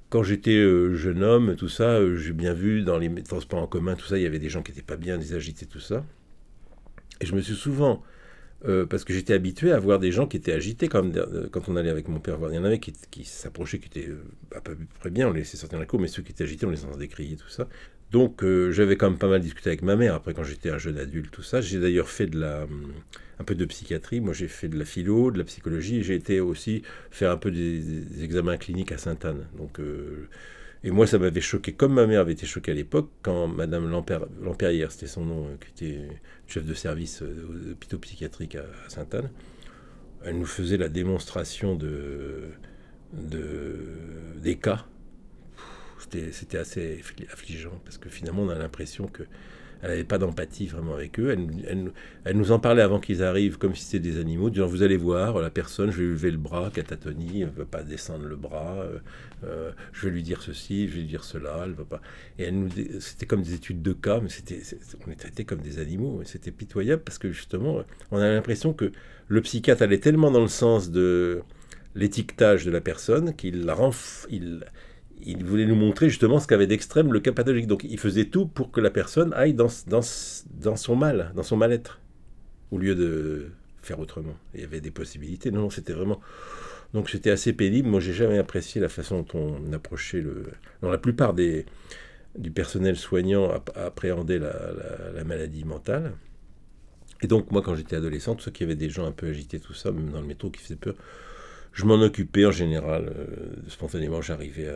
quand 0.08 0.22
j'étais 0.22 0.62
jeune 0.94 1.22
homme, 1.22 1.56
tout 1.56 1.68
ça, 1.68 2.00
j'ai 2.16 2.32
bien 2.32 2.52
vu 2.52 2.82
dans 2.82 2.98
les 2.98 3.10
transports 3.22 3.62
en 3.62 3.66
commun, 3.66 3.96
tout 3.96 4.06
ça, 4.06 4.18
il 4.18 4.22
y 4.22 4.26
avait 4.26 4.38
des 4.38 4.48
gens 4.48 4.62
qui 4.62 4.70
n'étaient 4.70 4.82
pas 4.82 4.96
bien, 4.96 5.18
des 5.18 5.34
agités, 5.34 5.66
tout 5.66 5.80
ça. 5.80 6.04
Et 7.20 7.26
je 7.26 7.34
me 7.34 7.40
suis 7.40 7.54
souvent 7.54 8.02
euh, 8.64 8.86
parce 8.86 9.04
que 9.04 9.12
j'étais 9.12 9.34
habitué 9.34 9.70
à 9.70 9.78
voir 9.78 9.98
des 9.98 10.10
gens 10.10 10.26
qui 10.26 10.36
étaient 10.36 10.52
agités 10.52 10.88
quand, 10.88 11.04
euh, 11.16 11.48
quand 11.50 11.68
on 11.68 11.76
allait 11.76 11.90
avec 11.90 12.08
mon 12.08 12.20
père 12.20 12.38
voir. 12.38 12.50
Il 12.52 12.56
y 12.56 12.58
en 12.58 12.64
avait 12.64 12.78
qui, 12.78 13.24
s'approchaient, 13.24 13.78
qui 13.78 13.86
étaient 13.86 14.08
euh, 14.08 14.24
à 14.54 14.60
peu 14.60 14.76
près 14.98 15.10
bien, 15.10 15.28
on 15.28 15.32
les 15.32 15.40
laissait 15.40 15.56
sortir 15.56 15.76
dans 15.76 15.80
la 15.80 15.86
cour, 15.86 16.00
mais 16.00 16.08
ceux 16.08 16.22
qui 16.22 16.32
étaient 16.32 16.44
agités, 16.44 16.64
on 16.64 16.70
les 16.70 16.84
entendait 16.84 17.08
crier, 17.08 17.36
tout 17.36 17.48
ça. 17.48 17.68
Donc 18.12 18.44
j'avais 18.70 18.96
quand 18.96 19.10
même 19.10 19.18
pas 19.18 19.28
mal 19.28 19.40
discuté 19.40 19.70
avec 19.70 19.82
ma 19.82 19.96
mère 19.96 20.14
après 20.14 20.32
quand 20.32 20.44
j'étais 20.44 20.70
un 20.70 20.78
jeune 20.78 20.96
adulte, 20.96 21.30
tout 21.30 21.42
ça. 21.42 21.60
J'ai 21.60 21.80
d'ailleurs 21.80 22.08
fait 22.08 22.30
un 22.34 23.44
peu 23.44 23.54
de 23.54 23.64
psychiatrie, 23.64 24.20
moi 24.20 24.32
j'ai 24.32 24.48
fait 24.48 24.68
de 24.68 24.78
la 24.78 24.84
philo, 24.84 25.30
de 25.30 25.38
la 25.38 25.44
psychologie, 25.44 26.02
j'ai 26.02 26.14
été 26.14 26.40
aussi 26.40 26.82
faire 27.10 27.30
un 27.30 27.36
peu 27.36 27.50
des, 27.50 28.22
examens 28.22 28.56
cliniques 28.56 28.92
à 28.92 28.98
Sainte-Anne. 28.98 29.46
Donc 29.58 29.80
et 30.86 30.92
moi, 30.92 31.08
ça 31.08 31.18
m'avait 31.18 31.40
choqué, 31.40 31.72
comme 31.72 31.94
ma 31.94 32.06
mère 32.06 32.20
avait 32.20 32.34
été 32.34 32.46
choquée 32.46 32.70
à 32.70 32.74
l'époque, 32.74 33.10
quand 33.22 33.48
Madame 33.48 33.90
Lampérière, 33.90 34.92
c'était 34.92 35.08
son 35.08 35.24
nom, 35.24 35.46
euh, 35.46 35.56
qui 35.58 35.84
était 35.84 36.08
chef 36.46 36.64
de 36.64 36.74
service 36.74 37.22
euh, 37.22 37.48
aux 37.48 37.72
hôpitaux 37.72 37.98
psychiatriques 37.98 38.54
à, 38.54 38.64
Sainte-Anne, 38.88 39.30
elle 40.24 40.38
nous 40.38 40.46
faisait 40.46 40.76
la 40.76 40.88
démonstration 40.88 41.74
de 41.74 42.50
des 43.12 44.56
cas. 44.56 44.86
C'était 46.10 46.58
assez 46.58 47.02
affligeant, 47.32 47.78
parce 47.84 47.98
que 47.98 48.08
finalement, 48.08 48.42
on 48.42 48.48
a 48.48 48.54
l'impression 48.54 49.06
que 49.06 49.24
elle 49.82 49.90
n'avait 49.90 50.04
pas 50.04 50.18
d'empathie 50.18 50.66
vraiment 50.66 50.94
avec 50.94 51.18
eux. 51.20 51.30
Elle, 51.30 52.36
nous 52.36 52.52
en 52.52 52.58
parlait 52.58 52.82
avant 52.82 52.98
qu'ils 52.98 53.22
arrivent 53.22 53.58
comme 53.58 53.74
si 53.74 53.84
c'était 53.84 54.10
des 54.10 54.18
animaux, 54.18 54.50
disant 54.50 54.66
vous 54.66 54.82
allez 54.82 54.96
voir, 54.96 55.38
la 55.38 55.50
personne, 55.50 55.90
je 55.90 55.98
vais 55.98 56.04
lui 56.04 56.12
lever 56.12 56.30
le 56.30 56.38
bras, 56.38 56.70
catatonie, 56.72 57.42
elle 57.42 57.48
ne 57.48 57.52
veut 57.52 57.66
pas 57.66 57.82
descendre 57.82 58.24
le 58.24 58.36
bras, 58.36 58.78
euh, 58.80 58.98
euh, 59.44 59.70
je 59.92 60.06
vais 60.06 60.12
lui 60.12 60.22
dire 60.22 60.42
ceci, 60.42 60.88
je 60.88 60.94
vais 60.94 61.00
lui 61.00 61.06
dire 61.06 61.24
cela, 61.24 61.62
elle 61.64 61.72
veut 61.72 61.84
pas. 61.84 62.00
Et 62.38 62.50
c'était 63.00 63.26
comme 63.26 63.42
des 63.42 63.54
études 63.54 63.82
de 63.82 63.92
cas, 63.92 64.20
mais 64.20 64.28
c'était, 64.28 64.60
on 65.06 65.10
est 65.10 65.16
traités 65.16 65.44
comme 65.44 65.60
des 65.60 65.78
animaux, 65.78 66.22
c'était 66.24 66.52
pitoyable 66.52 67.02
parce 67.02 67.18
que 67.18 67.30
justement, 67.30 67.82
on 68.10 68.18
a 68.18 68.28
l'impression 68.28 68.72
que 68.72 68.92
le 69.28 69.40
psychiatre 69.42 69.82
allait 69.82 69.98
tellement 69.98 70.30
dans 70.30 70.42
le 70.42 70.48
sens 70.48 70.90
de 70.90 71.42
l'étiquetage 71.94 72.64
de 72.64 72.70
la 72.70 72.80
personne 72.80 73.34
qu'il 73.34 73.64
la 73.64 73.74
il 75.22 75.44
voulait 75.44 75.66
nous 75.66 75.76
montrer 75.76 76.08
justement 76.08 76.38
ce 76.38 76.46
qu'avait 76.46 76.66
d'extrême 76.66 77.12
le 77.12 77.20
cas 77.20 77.32
pathologique. 77.32 77.66
Donc 77.66 77.84
il 77.84 77.98
faisait 77.98 78.26
tout 78.26 78.46
pour 78.46 78.70
que 78.70 78.80
la 78.80 78.90
personne 78.90 79.32
aille 79.34 79.54
dans, 79.54 79.68
son 79.68 80.96
mal, 80.96 81.32
dans 81.34 81.42
son 81.42 81.56
mal-être, 81.56 82.00
au 82.70 82.78
lieu 82.78 82.94
de 82.94 83.50
faire 83.82 83.98
autrement. 83.98 84.36
Il 84.54 84.60
y 84.60 84.64
avait 84.64 84.80
des 84.80 84.90
possibilités. 84.90 85.50
Non, 85.50 85.70
c'était 85.70 85.92
vraiment... 85.92 86.20
Donc 86.92 87.10
c'était 87.10 87.30
assez 87.30 87.52
pénible. 87.52 87.88
Moi, 87.88 88.00
j'ai 88.00 88.12
jamais 88.12 88.38
apprécié 88.38 88.80
la 88.80 88.88
façon 88.88 89.22
dont 89.22 89.58
on 89.66 89.72
approchait 89.72 90.20
le... 90.20 90.44
Dans 90.82 90.90
la 90.90 90.98
plupart 90.98 91.34
du 91.34 92.50
personnel 92.54 92.96
soignant 92.96 93.50
appréhendait 93.74 94.38
la, 94.38 94.54
la, 95.14 95.24
maladie 95.24 95.64
mentale. 95.64 96.12
Et 97.22 97.26
donc 97.26 97.50
moi, 97.50 97.62
quand 97.62 97.74
j'étais 97.74 97.96
adolescent, 97.96 98.36
qu'il 98.36 98.60
y 98.60 98.64
avait 98.64 98.76
des 98.76 98.90
gens 98.90 99.06
un 99.06 99.12
peu 99.12 99.28
agités, 99.28 99.58
tout 99.58 99.74
ça, 99.74 99.90
même 99.90 100.10
dans 100.10 100.20
le 100.20 100.26
métro 100.26 100.50
qui 100.50 100.60
faisait 100.60 100.76
peur, 100.76 100.94
je 101.76 101.84
m'en 101.84 102.00
occupais 102.00 102.46
en 102.46 102.52
général. 102.52 103.12
Euh, 103.14 103.26
spontanément, 103.68 104.22
j'arrivais 104.22 104.68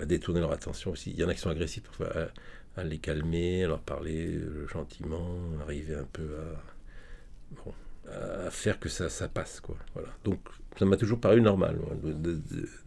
à, 0.00 0.06
détourner 0.06 0.40
leur 0.40 0.50
attention 0.50 0.92
aussi. 0.92 1.10
Il 1.10 1.20
y 1.20 1.24
en 1.24 1.28
a 1.28 1.34
qui 1.34 1.40
sont 1.40 1.50
agressifs 1.50 1.82
parfois, 1.82 2.08
à, 2.76 2.84
les 2.84 2.96
calmer, 2.98 3.64
à 3.64 3.68
leur 3.68 3.80
parler 3.80 4.28
euh, 4.28 4.66
gentiment, 4.66 5.28
arriver 5.60 5.94
un 5.94 6.06
peu 6.10 6.26
à, 8.08 8.46
à 8.46 8.50
faire 8.50 8.80
que 8.80 8.88
ça, 8.88 9.10
ça, 9.10 9.28
passe. 9.28 9.60
Quoi. 9.60 9.76
Voilà. 9.92 10.08
Donc, 10.24 10.40
ça 10.78 10.86
m'a 10.86 10.96
toujours 10.96 11.20
paru 11.20 11.42
normal 11.42 11.78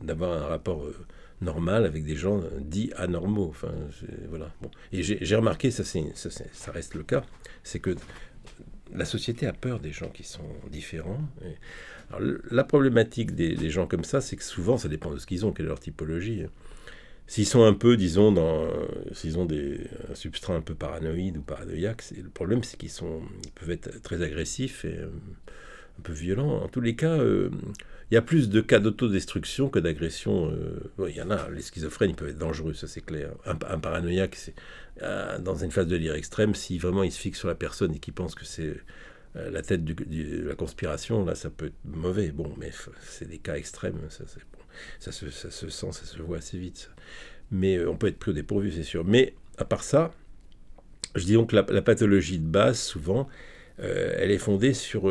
d'avoir 0.02 0.42
un 0.42 0.48
rapport 0.48 0.84
euh, 0.84 0.96
normal 1.42 1.86
avec 1.86 2.04
des 2.04 2.16
gens 2.16 2.42
dits 2.60 2.92
anormaux. 2.96 3.50
Enfin, 3.50 3.74
voilà. 4.30 4.52
Bon. 4.64 4.72
Et 4.92 5.04
j'ai 5.04 5.36
remarqué, 5.36 5.70
ça, 5.70 5.84
ça, 5.84 6.72
reste 6.72 6.96
le 6.96 7.04
cas, 7.04 7.24
c'est 7.62 7.80
que 7.80 7.96
la 8.92 9.06
société 9.06 9.46
a 9.46 9.54
peur 9.54 9.80
des 9.80 9.92
gens 9.92 10.10
qui 10.10 10.24
sont 10.24 10.50
différents. 10.72 11.22
La 12.20 12.64
problématique 12.64 13.36
des, 13.36 13.70
gens 13.70 13.88
comme 13.88 14.04
ça, 14.04 14.22
c'est 14.22 14.36
que 14.36 14.44
souvent, 14.44 14.78
ça 14.78 14.88
dépend 14.88 15.12
de 15.12 15.18
ce 15.18 15.26
qu'ils 15.26 15.46
ont, 15.46 15.52
quelle 15.52 15.66
est 15.66 15.70
leur 15.70 15.80
typologie. 15.80 16.44
S'ils 17.28 17.46
sont 17.46 17.64
un 17.64 17.74
peu, 17.74 17.96
disons, 17.96 18.32
dans, 18.32 18.68
s'ils 19.14 19.40
ont 19.40 19.46
des, 19.46 19.80
un 20.10 20.16
substrat 20.16 20.54
un 20.54 20.62
peu 20.62 20.76
paranoïde 20.76 21.38
ou 21.38 21.42
paranoïaque, 21.42 22.04
le 22.18 22.30
problème, 22.30 22.64
c'est 22.64 22.78
qu'ils 22.78 22.90
sont, 22.90 23.22
ils 23.46 23.52
peuvent 23.52 23.72
être 23.72 24.02
très 24.02 24.22
agressifs 24.22 24.84
et 24.84 24.98
euh, 24.98 25.08
un 25.98 26.02
peu 26.04 26.12
violents. 26.12 26.62
En 26.62 26.68
tous 26.68 26.82
les 26.82 26.96
cas, 26.96 27.18
euh, 27.18 27.50
il 28.10 28.16
y 28.16 28.18
a 28.18 28.22
plus 28.22 28.50
de 28.50 28.60
cas 28.60 28.80
d'autodestruction 28.80 29.70
que 29.70 29.80
d'agression. 29.80 30.52
Euh, 30.52 31.08
il 31.08 31.16
y 31.16 31.22
en 31.22 31.30
a, 31.30 31.50
les 31.52 31.62
schizophrènes, 31.62 32.10
ils 32.10 32.16
peuvent 32.16 32.30
être 32.30 32.38
dangereux, 32.38 32.74
ça 32.74 32.88
c'est 32.88 33.00
clair. 33.00 33.32
Un, 33.46 33.56
paranoïaque, 33.56 34.36
c'est 34.36 34.56
dans 35.40 35.56
une 35.56 35.72
phase 35.72 35.88
de 35.88 35.96
délire 35.96 36.16
extrême, 36.16 36.54
si 36.54 36.78
vraiment 36.78 37.04
il 37.04 37.12
se 37.12 37.20
fixe 37.20 37.40
sur 37.40 37.48
la 37.48 37.56
personne 37.56 37.94
et 37.96 38.00
qu'il 38.00 38.14
pense 38.14 38.36
que 38.36 38.44
c'est 38.44 38.68
euh, 38.68 38.82
la 39.36 39.62
tête 39.62 39.86
de 39.86 40.48
la 40.48 40.56
conspiration, 40.56 41.24
là, 41.26 41.36
ça 41.36 41.50
peut 41.50 41.68
être 41.68 41.86
mauvais. 41.86 42.32
Bon, 42.32 42.54
mais 42.58 42.72
c'est 43.02 43.30
des 43.30 43.38
cas 43.38 43.56
extrêmes, 43.56 43.98
ça, 44.10 44.26
ça, 45.00 45.12
se, 45.12 45.30
ça, 45.30 45.50
se, 45.50 45.70
sent, 45.70 45.92
ça 45.92 46.06
se 46.06 46.22
voit 46.22 46.38
assez 46.38 46.58
vite. 46.58 46.92
Mais 47.50 47.78
euh, 47.78 47.90
on 47.90 47.96
peut 47.96 48.08
être 48.08 48.20
pris 48.20 48.32
au 48.32 48.34
dépourvu, 48.34 48.72
c'est 48.72 48.84
sûr. 48.84 49.06
Mais 49.06 49.36
à 49.58 49.66
part 49.66 49.84
ça, 49.84 50.14
je 51.16 51.26
dis 51.26 51.34
donc 51.34 51.52
la, 51.52 51.66
la 51.70 51.82
pathologie 51.82 52.40
de 52.40 52.46
base, 52.46 52.80
souvent, 52.80 53.28
euh, 53.80 54.14
elle 54.18 54.32
est 54.32 54.38
fondée 54.38 54.74
sur 54.74 55.10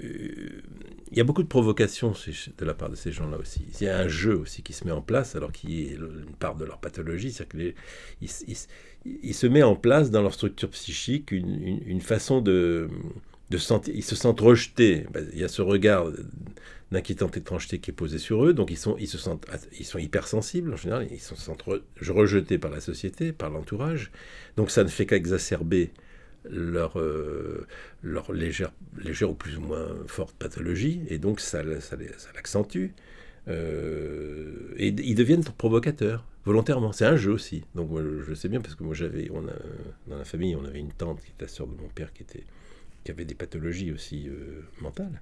il 0.00 1.16
y 1.16 1.20
a 1.20 1.24
beaucoup 1.24 1.42
de 1.42 1.48
provocations 1.48 2.12
de 2.58 2.64
la 2.64 2.74
part 2.74 2.90
de 2.90 2.94
ces 2.94 3.12
gens-là 3.12 3.38
aussi. 3.38 3.62
Il 3.80 3.86
y 3.86 3.88
a 3.88 3.98
un 3.98 4.08
jeu 4.08 4.36
aussi 4.36 4.62
qui 4.62 4.72
se 4.72 4.84
met 4.84 4.92
en 4.92 5.02
place, 5.02 5.36
alors 5.36 5.52
qui 5.52 5.82
est 5.82 5.94
une 5.94 6.34
part 6.38 6.54
de 6.54 6.64
leur 6.64 6.78
pathologie, 6.78 7.32
c'est-à-dire 7.32 7.72
qu'il 8.20 9.34
se 9.34 9.46
met 9.46 9.62
en 9.62 9.74
place 9.74 10.10
dans 10.10 10.22
leur 10.22 10.34
structure 10.34 10.70
psychique 10.70 11.32
une, 11.32 12.00
façon 12.00 12.40
de, 12.40 12.88
de 13.50 13.58
sentir, 13.58 13.94
ils 13.94 14.04
se 14.04 14.16
sentent 14.16 14.40
rejetés. 14.40 15.06
Ben, 15.12 15.26
il 15.32 15.38
y 15.38 15.44
a 15.44 15.48
ce 15.48 15.62
regard 15.62 16.12
d'inquiétante 16.92 17.36
étrangeté 17.36 17.78
qui 17.78 17.90
est 17.90 17.94
posé 17.94 18.18
sur 18.18 18.44
eux, 18.44 18.52
donc 18.54 18.70
ils 18.70 18.78
sont, 18.78 18.96
ils 18.98 19.08
se 19.08 19.18
ils 19.78 19.84
sont 19.84 19.98
hypersensibles 19.98 20.72
en 20.72 20.76
général, 20.76 21.06
ils 21.10 21.20
se 21.20 21.34
sentent 21.34 21.64
rejetés 22.00 22.58
par 22.58 22.70
la 22.70 22.80
société, 22.80 23.32
par 23.32 23.50
l'entourage, 23.50 24.10
donc 24.56 24.70
ça 24.70 24.84
ne 24.84 24.88
fait 24.88 25.04
qu'exacerber 25.04 25.90
leur, 26.50 26.98
euh, 26.98 27.66
leur 28.02 28.32
légère, 28.32 28.72
légère 29.02 29.30
ou 29.30 29.34
plus 29.34 29.56
ou 29.56 29.60
moins 29.60 29.88
forte 30.06 30.36
pathologie, 30.36 31.02
et 31.08 31.18
donc 31.18 31.40
ça, 31.40 31.62
ça, 31.80 31.96
l'accentue. 32.34 32.88
Euh, 33.48 34.74
et 34.76 34.88
ils 34.88 35.14
deviennent 35.14 35.44
provocateurs, 35.44 36.26
volontairement. 36.44 36.92
C'est 36.92 37.06
un 37.06 37.16
jeu 37.16 37.32
aussi. 37.32 37.64
Donc 37.74 37.90
moi, 37.90 38.02
je 38.26 38.34
sais 38.34 38.48
bien, 38.48 38.60
parce 38.60 38.74
que 38.74 38.84
moi 38.84 38.94
j'avais, 38.94 39.30
on 39.32 39.46
a, 39.46 39.52
dans 40.06 40.18
la 40.18 40.24
famille, 40.24 40.54
on 40.56 40.64
avait 40.64 40.80
une 40.80 40.92
tante 40.92 41.20
qui 41.20 41.30
était 41.30 41.44
la 41.44 41.48
sœur 41.48 41.66
de 41.66 41.74
mon 41.80 41.88
père 41.88 42.12
qui, 42.12 42.22
était, 42.22 42.44
qui 43.04 43.10
avait 43.10 43.24
des 43.24 43.34
pathologies 43.34 43.92
aussi 43.92 44.28
euh, 44.28 44.62
mentales. 44.80 45.20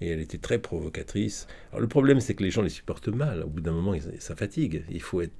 Et 0.00 0.08
elle 0.08 0.20
était 0.20 0.38
très 0.38 0.58
provocatrice. 0.58 1.46
Alors 1.70 1.80
le 1.80 1.86
problème, 1.86 2.20
c'est 2.20 2.34
que 2.34 2.42
les 2.42 2.50
gens 2.50 2.62
les 2.62 2.68
supportent 2.68 3.08
mal. 3.08 3.44
Au 3.44 3.48
bout 3.48 3.60
d'un 3.60 3.72
moment, 3.72 3.94
ça 4.18 4.34
fatigue. 4.34 4.84
Il 4.90 5.00
faut 5.00 5.20
être 5.20 5.34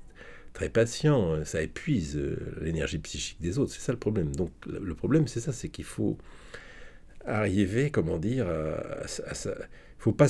très 0.52 0.68
patient, 0.68 1.34
hein. 1.34 1.44
ça 1.44 1.62
épuise 1.62 2.16
euh, 2.16 2.36
l'énergie 2.60 2.98
psychique 2.98 3.38
des 3.40 3.58
autres. 3.58 3.72
C'est 3.72 3.80
ça 3.80 3.92
le 3.92 3.98
problème. 3.98 4.34
Donc 4.34 4.50
le 4.66 4.94
problème, 4.94 5.26
c'est 5.26 5.40
ça, 5.40 5.52
c'est 5.52 5.68
qu'il 5.68 5.84
faut 5.84 6.18
arriver, 7.24 7.90
comment 7.90 8.18
dire, 8.18 8.46
à, 8.48 9.34
faut 9.98 10.12
pas 10.12 10.26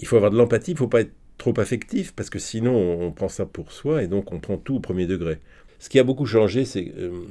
il 0.00 0.06
faut 0.06 0.16
avoir 0.16 0.30
de 0.30 0.36
l'empathie, 0.36 0.72
il 0.72 0.76
faut 0.76 0.88
pas 0.88 1.02
être 1.02 1.12
trop 1.38 1.58
affectif 1.58 2.12
parce 2.12 2.30
que 2.30 2.38
sinon 2.38 2.74
on 2.74 3.12
prend 3.12 3.28
ça 3.28 3.46
pour 3.46 3.72
soi 3.72 4.02
et 4.02 4.08
donc 4.08 4.32
on 4.32 4.40
prend 4.40 4.58
tout 4.58 4.76
au 4.76 4.80
premier 4.80 5.06
degré. 5.06 5.38
Ce 5.78 5.88
qui 5.88 5.98
a 5.98 6.04
beaucoup 6.04 6.26
changé, 6.26 6.64
c'est 6.64 6.92
euh, 6.98 7.24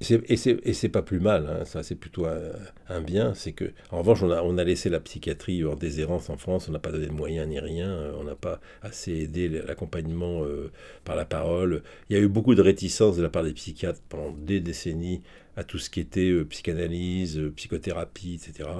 et 0.00 0.36
c'est 0.36 0.88
pas 0.88 1.02
plus 1.02 1.20
mal, 1.20 1.46
hein, 1.46 1.64
ça 1.66 1.82
c'est 1.82 1.94
plutôt 1.94 2.24
un, 2.24 3.00
bien. 3.02 3.34
C'est 3.34 3.52
que, 3.52 3.72
en 3.90 3.98
revanche, 3.98 4.22
on 4.22 4.30
a, 4.30 4.42
on 4.42 4.56
a 4.56 4.64
laissé 4.64 4.88
la 4.88 4.98
psychiatrie 4.98 5.62
en 5.66 5.76
déshérence 5.76 6.30
en 6.30 6.38
France, 6.38 6.68
on 6.70 6.72
n'a 6.72 6.78
pas 6.78 6.90
donné 6.90 7.06
de 7.06 7.12
moyens 7.12 7.46
ni 7.46 7.60
rien, 7.60 8.10
on 8.18 8.24
n'a 8.24 8.34
pas 8.34 8.60
assez 8.80 9.12
aidé 9.12 9.48
l'accompagnement 9.48 10.42
euh, 10.44 10.70
par 11.04 11.16
la 11.16 11.26
parole. 11.26 11.82
Il 12.08 12.16
y 12.16 12.18
a 12.18 12.22
eu 12.22 12.28
beaucoup 12.28 12.54
de 12.54 12.62
réticence 12.62 13.16
de 13.16 13.22
la 13.22 13.28
part 13.28 13.44
des 13.44 13.52
psychiatres 13.52 14.00
pendant 14.08 14.30
des 14.30 14.60
décennies 14.60 15.20
à 15.56 15.64
tout 15.64 15.78
ce 15.78 15.90
qui 15.90 16.00
était 16.00 16.30
euh, 16.30 16.46
psychanalyse, 16.46 17.38
euh, 17.38 17.52
psychothérapie, 17.54 18.40
etc. 18.42 18.70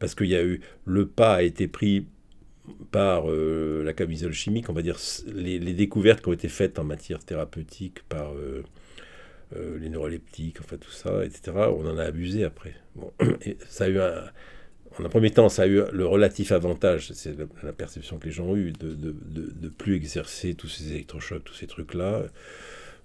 parce 0.00 0.16
qu'il 0.16 0.26
y 0.26 0.36
a 0.36 0.42
eu, 0.42 0.60
le 0.84 1.06
pas 1.06 1.34
a 1.34 1.42
été 1.42 1.68
pris 1.68 2.06
par 2.90 3.26
la 3.26 3.92
camisole 3.92 4.32
chimique, 4.32 4.70
on 4.70 4.72
va 4.72 4.80
dire, 4.80 4.96
les, 5.26 5.58
découvertes 5.74 6.22
qui 6.22 6.28
ont 6.28 6.32
été 6.32 6.48
faites 6.48 6.78
en 6.78 6.84
matière 6.84 7.22
thérapeutique 7.22 8.02
par 8.08 8.32
euh, 9.56 9.78
les 9.78 9.88
neuroleptiques, 9.88 10.58
enfin 10.60 10.76
tout 10.76 10.90
ça, 10.90 11.24
etc. 11.24 11.52
On 11.56 11.86
en 11.86 11.98
a 11.98 12.04
abusé 12.04 12.44
après. 12.44 12.74
Ça 13.68 13.84
a 13.84 13.88
eu 13.88 13.98
un, 13.98 14.24
en 14.98 15.04
un 15.04 15.08
premier 15.08 15.30
temps, 15.30 15.48
ça 15.48 15.62
a 15.62 15.66
eu 15.66 15.82
le 15.92 16.06
relatif 16.06 16.52
avantage, 16.52 17.12
c'est 17.12 17.36
la, 17.62 17.72
perception 17.72 18.18
que 18.18 18.26
les 18.26 18.30
gens 18.30 18.44
ont 18.44 18.56
eue, 18.56 18.72
de, 18.72 18.94
de, 18.94 19.12
de, 19.12 19.68
plus 19.68 19.96
exercer 19.96 20.54
tous 20.54 20.68
ces 20.68 20.92
électrochocs, 20.92 21.42
tous 21.42 21.54
ces 21.54 21.66
trucs-là, 21.66 22.24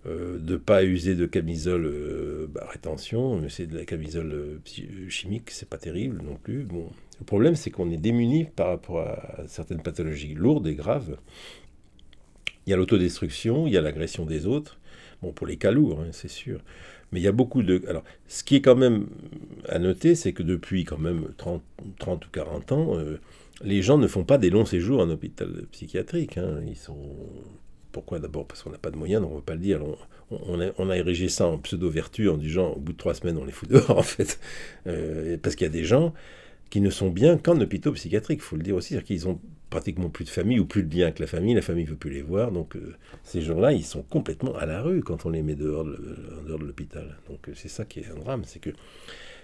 euh, 0.05 0.37
de 0.37 0.55
pas 0.55 0.83
user 0.83 1.15
de 1.15 1.25
camisole 1.25 1.85
euh, 1.85 2.47
bah, 2.49 2.67
rétention, 2.69 3.37
mais 3.37 3.49
c'est 3.49 3.65
de 3.65 3.77
la 3.77 3.85
camisole 3.85 4.31
euh, 4.31 5.09
chimique, 5.09 5.51
c'est 5.51 5.67
pas 5.67 5.77
terrible 5.77 6.21
non 6.23 6.35
plus. 6.35 6.63
Bon, 6.63 6.89
le 7.19 7.25
problème, 7.25 7.55
c'est 7.55 7.71
qu'on 7.71 7.91
est 7.91 7.97
démuni 7.97 8.45
par 8.45 8.67
rapport 8.67 9.01
à 9.01 9.43
certaines 9.47 9.81
pathologies 9.81 10.35
lourdes 10.35 10.67
et 10.67 10.75
graves. 10.75 11.17
Il 12.65 12.69
y 12.69 12.73
a 12.73 12.77
l'autodestruction, 12.77 13.67
il 13.67 13.73
y 13.73 13.77
a 13.77 13.81
l'agression 13.81 14.25
des 14.25 14.45
autres. 14.45 14.78
Bon, 15.21 15.31
pour 15.31 15.47
les 15.47 15.57
cas 15.57 15.71
lourds, 15.71 15.99
hein, 16.01 16.09
c'est 16.11 16.29
sûr. 16.29 16.61
Mais 17.11 17.19
il 17.19 17.23
y 17.23 17.27
a 17.27 17.31
beaucoup 17.31 17.63
de... 17.63 17.81
Alors, 17.87 18.03
ce 18.27 18.43
qui 18.43 18.55
est 18.55 18.61
quand 18.61 18.75
même 18.75 19.07
à 19.67 19.79
noter, 19.79 20.15
c'est 20.15 20.33
que 20.33 20.43
depuis 20.43 20.85
quand 20.85 20.99
même 20.99 21.29
30, 21.37 21.61
30 21.99 22.25
ou 22.25 22.29
40 22.31 22.71
ans, 22.71 22.97
euh, 22.97 23.19
les 23.63 23.81
gens 23.81 23.97
ne 23.97 24.07
font 24.07 24.23
pas 24.23 24.37
des 24.37 24.49
longs 24.49 24.65
séjours 24.65 25.01
en 25.01 25.09
hôpital 25.09 25.65
psychiatrique. 25.71 26.37
Hein. 26.37 26.61
Ils 26.67 26.75
sont... 26.75 26.97
Pourquoi 27.91 28.19
D'abord? 28.19 28.47
Parce 28.47 28.61
qu'on 28.61 28.69
n'a 28.69 28.77
pas 28.77 28.91
de 28.91 28.97
moyens, 28.97 29.23
on 29.25 29.31
ne 29.31 29.35
va 29.35 29.41
pas 29.41 29.55
le 29.55 29.61
dire. 29.61 29.81
On, 30.29 30.89
a, 30.89 30.97
érigé 30.97 31.27
ça 31.27 31.47
en 31.47 31.57
pseudo-vertu 31.57 32.29
en 32.29 32.37
disant 32.37 32.73
au 32.73 32.79
bout 32.79 32.93
de 32.93 32.97
trois 32.97 33.15
semaines, 33.15 33.37
on 33.37 33.45
les 33.45 33.51
fout 33.51 33.67
dehors, 33.69 33.97
en 33.97 34.03
fait. 34.03 34.39
Euh, 34.85 35.37
parce 35.41 35.55
qu'il 35.55 35.65
y 35.65 35.69
a 35.69 35.73
des 35.73 35.83
gens 35.83 36.13
qui 36.69 36.81
ne 36.81 36.91
sont 36.91 37.09
bien 37.09 37.37
qu'en 37.37 37.59
hôpital 37.59 37.93
psychiatrique, 37.93 38.39
il 38.41 38.45
faut 38.45 38.55
le 38.55 38.61
dire 38.61 38.75
aussi. 38.75 38.89
C'est-à-dire 38.89 39.07
qu'ils 39.07 39.27
ont 39.27 39.39
pratiquement 39.69 40.09
plus 40.09 40.25
de 40.25 40.29
famille 40.29 40.59
ou 40.59 40.65
plus 40.65 40.83
de 40.83 40.95
lien 40.95 41.03
avec 41.03 41.19
la 41.19 41.27
famille, 41.27 41.53
la 41.53 41.61
famille 41.61 41.85
ne 41.85 41.89
veut 41.89 41.95
plus 41.95 42.11
les 42.11 42.21
voir, 42.21 42.51
donc 42.51 42.75
euh, 42.75 42.95
ces 43.23 43.41
gens-là, 43.41 43.71
ils 43.71 43.85
sont 43.85 44.01
complètement 44.01 44.55
à 44.55 44.65
la 44.65 44.81
rue 44.81 45.01
quand 45.01 45.25
on 45.25 45.29
les 45.29 45.41
met 45.41 45.55
dehors 45.55 45.85
de, 45.85 46.17
dehors 46.47 46.59
de 46.59 46.65
l'hôpital. 46.65 47.17
Donc 47.29 47.47
euh, 47.47 47.53
c'est 47.55 47.69
ça 47.69 47.85
qui 47.85 47.99
est 47.99 48.09
un 48.11 48.15
drame, 48.15 48.43
c'est 48.45 48.59
que 48.59 48.71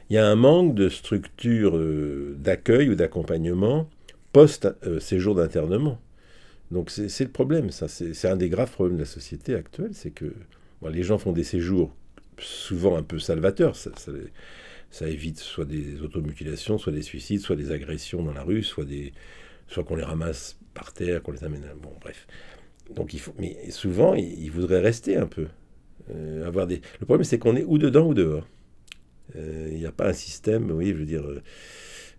il 0.09 0.13
y 0.13 0.17
a 0.17 0.27
un 0.27 0.35
manque 0.35 0.75
de 0.75 0.89
structure 0.89 1.77
euh, 1.77 2.35
d'accueil 2.37 2.89
ou 2.89 2.95
d'accompagnement 2.95 3.89
post-séjour 4.33 5.35
d'internement. 5.35 5.99
Donc 6.71 6.89
c'est 6.89 7.23
le 7.23 7.29
problème, 7.29 7.69
ça. 7.69 7.87
C'est 7.87 8.27
un 8.27 8.35
des 8.35 8.49
graves 8.49 8.71
problèmes 8.71 8.97
de 8.97 9.03
la 9.03 9.07
société 9.07 9.55
actuelle, 9.55 9.91
c'est 9.93 10.11
que 10.11 10.33
les 10.91 11.03
gens 11.03 11.17
font 11.17 11.31
des 11.31 11.43
séjours 11.43 11.95
souvent 12.37 12.97
un 12.97 13.03
peu 13.03 13.17
salvateurs. 13.17 13.75
Ça, 13.75 13.91
ça, 13.97 14.11
ça 14.91 15.07
évite 15.07 15.39
soit 15.39 15.65
des 15.65 16.01
automutilations, 16.01 16.77
soit 16.77 16.91
des 16.91 17.01
suicides, 17.01 17.39
soit 17.39 17.55
des 17.55 17.71
agressions 17.71 18.23
dans 18.23 18.33
la 18.33 18.43
rue, 18.43 18.63
soit 18.63 18.85
des, 18.85 19.13
soit 19.67 19.83
qu'on 19.83 19.95
les 19.95 20.03
ramasse 20.03 20.57
par 20.73 20.93
terre, 20.93 21.21
qu'on 21.23 21.31
les 21.31 21.43
amène. 21.43 21.65
Bon, 21.81 21.91
bref. 22.01 22.27
Donc 22.93 23.13
il 23.13 23.19
faut, 23.19 23.33
mais 23.39 23.71
souvent, 23.71 24.13
ils, 24.13 24.51
voudraient 24.51 24.81
rester 24.81 25.17
un 25.17 25.25
peu. 25.25 25.47
Euh, 26.11 26.45
avoir 26.45 26.67
des... 26.67 26.81
Le 26.99 27.05
problème, 27.05 27.23
c'est 27.23 27.39
qu'on 27.39 27.55
est 27.55 27.63
ou 27.63 27.77
dedans 27.77 28.05
ou 28.07 28.13
dehors. 28.13 28.47
Euh, 29.35 29.69
il 29.71 29.79
n'y 29.79 29.87
a 29.87 29.91
pas 29.91 30.09
un 30.09 30.13
système, 30.13 30.69
oui, 30.69 30.89
je 30.89 30.93
veux 30.93 31.05
dire, 31.05 31.23
euh, 31.23 31.41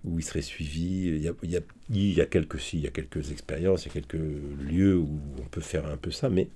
où 0.04 0.18
il 0.18 0.24
serait 0.24 0.42
suivi. 0.42 1.08
Il 1.08 1.22
y 1.22 1.28
a, 1.28 1.32
y 1.44 1.56
a, 1.56 1.60
y 1.90 2.28
quelques, 2.28 2.58
si, 2.58 2.80
y 2.80 2.86
a 2.86 2.90
quelques 2.90 3.30
expériences, 3.30 3.84
il 3.84 3.88
y 3.88 3.90
a 3.90 3.94
quelques 4.00 4.22
lieux 4.60 4.96
où 4.96 5.20
on 5.38 5.46
peut 5.48 5.60
faire 5.60 5.86
un 5.86 5.96
peu 5.96 6.10
ça, 6.10 6.28
mais 6.28 6.48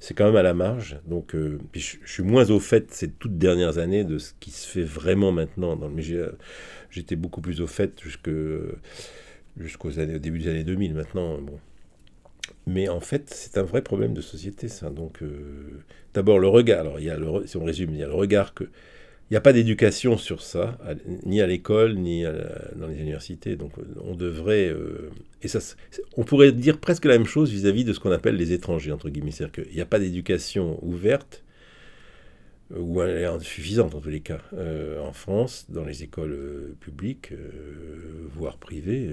c'est 0.00 0.14
quand 0.14 0.24
même 0.24 0.36
à 0.36 0.42
la 0.42 0.54
marge. 0.54 0.98
Donc, 1.06 1.36
je, 1.36 1.96
suis 2.04 2.22
moins 2.24 2.50
au 2.50 2.58
fait 2.58 2.92
ces 2.92 3.08
toutes 3.08 3.38
dernières 3.38 3.78
années 3.78 4.02
de 4.02 4.18
ce 4.18 4.32
qui 4.40 4.50
se 4.50 4.66
fait 4.66 4.82
vraiment 4.82 5.30
maintenant. 5.30 5.76
Dans 5.76 5.86
le, 5.86 5.94
mais 5.94 6.02
j'étais 6.90 7.14
beaucoup 7.14 7.40
plus 7.40 7.60
au 7.60 7.68
fait 7.68 8.00
jusque 8.02 8.28
jusqu'au 9.56 9.98
années, 9.98 10.16
au 10.16 10.18
début 10.18 10.38
des 10.38 10.48
années 10.48 10.64
2000 10.64 10.94
maintenant. 10.94 11.38
Bon. 11.38 11.58
Mais 12.66 12.88
en 12.88 13.00
fait, 13.00 13.30
c'est 13.30 13.58
un 13.58 13.62
vrai 13.62 13.82
problème 13.82 14.14
de 14.14 14.20
société, 14.20 14.68
ça. 14.68 14.90
Donc, 14.90 15.22
euh, 15.22 15.82
d'abord, 16.14 16.38
le 16.38 16.48
regard. 16.48 16.80
Alors, 16.80 17.00
il 17.00 17.06
y 17.06 17.10
a 17.10 17.18
si 17.46 17.56
on 17.56 17.64
résume, 17.64 17.90
il 17.92 17.98
y 17.98 18.02
a 18.02 18.08
le 18.08 18.14
regard 18.14 18.54
que. 18.54 18.64
Il 19.30 19.34
n'y 19.34 19.38
a 19.38 19.40
pas 19.40 19.54
d'éducation 19.54 20.18
sur 20.18 20.42
ça, 20.42 20.76
ni 21.24 21.40
à 21.40 21.46
l'école, 21.46 21.94
ni 21.94 22.24
dans 22.76 22.86
les 22.86 23.00
universités. 23.00 23.56
Donc, 23.56 23.72
on 24.04 24.14
devrait. 24.14 24.68
Euh, 24.68 25.10
et 25.40 25.48
ça, 25.48 25.58
on 26.18 26.24
pourrait 26.24 26.52
dire 26.52 26.78
presque 26.78 27.06
la 27.06 27.16
même 27.16 27.26
chose 27.26 27.50
vis-à-vis 27.50 27.84
-vis 27.84 27.86
de 27.86 27.92
ce 27.94 28.00
qu'on 28.00 28.10
appelle 28.10 28.36
les 28.36 28.52
étrangers, 28.52 28.92
entre 28.92 29.08
guillemets. 29.08 29.30
C'est-à-dire 29.30 29.64
qu'il 29.64 29.74
n'y 29.74 29.80
a 29.80 29.86
pas 29.86 30.00
d'éducation 30.00 30.78
ouverte 30.84 31.44
ou 32.76 33.02
elle 33.02 33.18
est 33.18 33.24
insuffisante 33.26 33.94
en 33.94 34.00
tous 34.00 34.08
les 34.08 34.20
cas, 34.20 34.40
euh, 34.54 35.00
en 35.00 35.12
France, 35.12 35.66
dans 35.68 35.84
les 35.84 36.02
écoles 36.02 36.32
euh, 36.32 36.76
publiques, 36.80 37.32
euh, 37.32 38.28
voire 38.34 38.56
privées, 38.56 39.10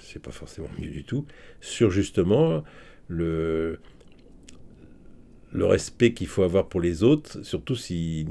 c'est 0.00 0.22
pas 0.22 0.30
forcément 0.30 0.68
mieux 0.78 0.88
du 0.88 1.04
tout, 1.04 1.26
sur 1.60 1.90
justement 1.90 2.64
le, 3.08 3.78
le 5.52 5.66
respect 5.66 6.14
qu'il 6.14 6.28
faut 6.28 6.42
avoir 6.42 6.68
pour 6.68 6.80
les 6.80 7.02
autres, 7.02 7.42
surtout 7.44 7.76
si 7.76 8.26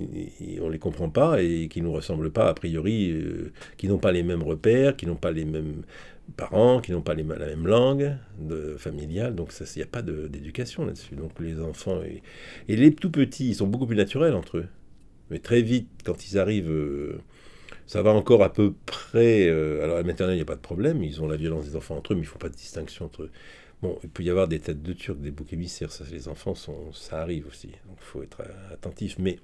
on 0.59 0.67
ne 0.67 0.71
les 0.71 0.79
comprend 0.79 1.09
pas 1.09 1.41
et 1.41 1.67
qui 1.67 1.81
ne 1.81 1.85
nous 1.85 1.93
ressemblent 1.93 2.31
pas, 2.31 2.49
a 2.49 2.53
priori, 2.53 3.13
qui 3.77 3.87
n'ont 3.87 3.99
pas 3.99 4.11
les 4.11 4.23
mêmes 4.23 4.43
repères, 4.43 4.95
qui 4.95 5.05
n'ont 5.05 5.15
pas 5.15 5.31
les 5.31 5.45
mêmes 5.45 5.83
parents, 6.31 6.81
qui 6.81 6.91
n'ont 6.91 7.01
pas 7.01 7.13
la 7.15 7.23
même 7.23 7.67
langue 7.67 8.15
familiale, 8.77 9.35
donc 9.35 9.53
il 9.59 9.77
n'y 9.77 9.83
a 9.83 9.87
pas 9.87 10.01
d'éducation 10.01 10.85
là-dessus. 10.85 11.15
Donc 11.15 11.39
les 11.39 11.59
enfants, 11.59 12.01
et, 12.03 12.21
les 12.75 12.93
tout 12.93 13.11
petits, 13.11 13.49
ils 13.49 13.55
sont 13.55 13.67
beaucoup 13.67 13.85
plus 13.85 13.95
naturels 13.95 14.33
entre 14.33 14.57
eux. 14.57 14.67
Mais 15.29 15.39
très 15.39 15.61
vite, 15.61 15.89
quand 16.03 16.29
ils 16.29 16.37
arrivent, 16.37 16.69
euh, 16.69 17.19
ça 17.87 18.01
va 18.01 18.11
encore 18.11 18.43
à 18.43 18.51
peu 18.51 18.73
près... 18.85 19.47
Euh, 19.47 19.83
alors 19.83 19.95
à 19.95 19.99
la 19.99 20.05
maternelle, 20.05 20.35
il 20.35 20.39
n'y 20.39 20.43
a 20.43 20.45
pas 20.45 20.55
de 20.55 20.61
problème, 20.61 21.03
ils 21.03 21.21
ont 21.21 21.27
la 21.27 21.37
violence 21.37 21.65
des 21.65 21.75
enfants 21.75 21.95
entre 21.95 22.13
eux, 22.13 22.15
mais 22.15 22.21
il 22.21 22.25
ne 22.25 22.29
faut 22.29 22.39
pas 22.39 22.49
de 22.49 22.55
distinction 22.55 23.05
entre 23.05 23.23
eux. 23.23 23.31
Bon, 23.81 23.97
il 24.03 24.09
peut 24.09 24.23
y 24.23 24.29
avoir 24.29 24.47
des 24.47 24.59
têtes 24.59 24.81
de 24.81 24.93
turcs, 24.93 25.17
des 25.17 25.31
boucs 25.31 25.51
émissaires, 25.51 25.89
les 26.11 26.27
enfants, 26.27 26.53
ça 26.93 27.21
arrive 27.21 27.47
aussi, 27.47 27.67
donc 27.85 27.97
il 27.99 28.05
faut 28.05 28.23
être 28.23 28.41
attentif. 28.71 29.17
Mais 29.19 29.39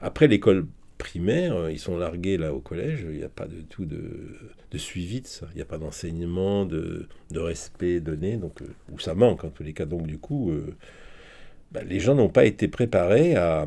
après 0.00 0.26
l'école 0.26 0.66
primaire, 1.00 1.56
euh, 1.56 1.72
ils 1.72 1.78
sont 1.78 1.96
largués 1.96 2.36
là 2.36 2.52
au 2.52 2.60
collège, 2.60 3.06
il 3.08 3.16
n'y 3.16 3.24
a 3.24 3.30
pas 3.30 3.46
du 3.46 3.64
tout 3.64 3.86
de, 3.86 4.36
de, 4.70 4.78
suivi 4.78 5.22
de 5.22 5.26
ça, 5.26 5.46
il 5.52 5.56
n'y 5.56 5.62
a 5.62 5.64
pas 5.64 5.78
d'enseignement, 5.78 6.66
de, 6.66 7.08
de, 7.30 7.40
respect 7.40 8.00
donné, 8.00 8.36
donc, 8.36 8.60
euh, 8.60 8.66
ou 8.92 8.98
ça 8.98 9.14
manque 9.14 9.42
en 9.44 9.48
tous 9.48 9.62
les 9.62 9.72
cas. 9.72 9.86
Donc 9.86 10.06
du 10.06 10.18
coup, 10.18 10.50
euh, 10.50 10.76
bah, 11.72 11.80
les 11.82 12.00
gens 12.00 12.14
n'ont 12.14 12.28
pas 12.28 12.44
été 12.44 12.68
préparés 12.68 13.34
à, 13.34 13.66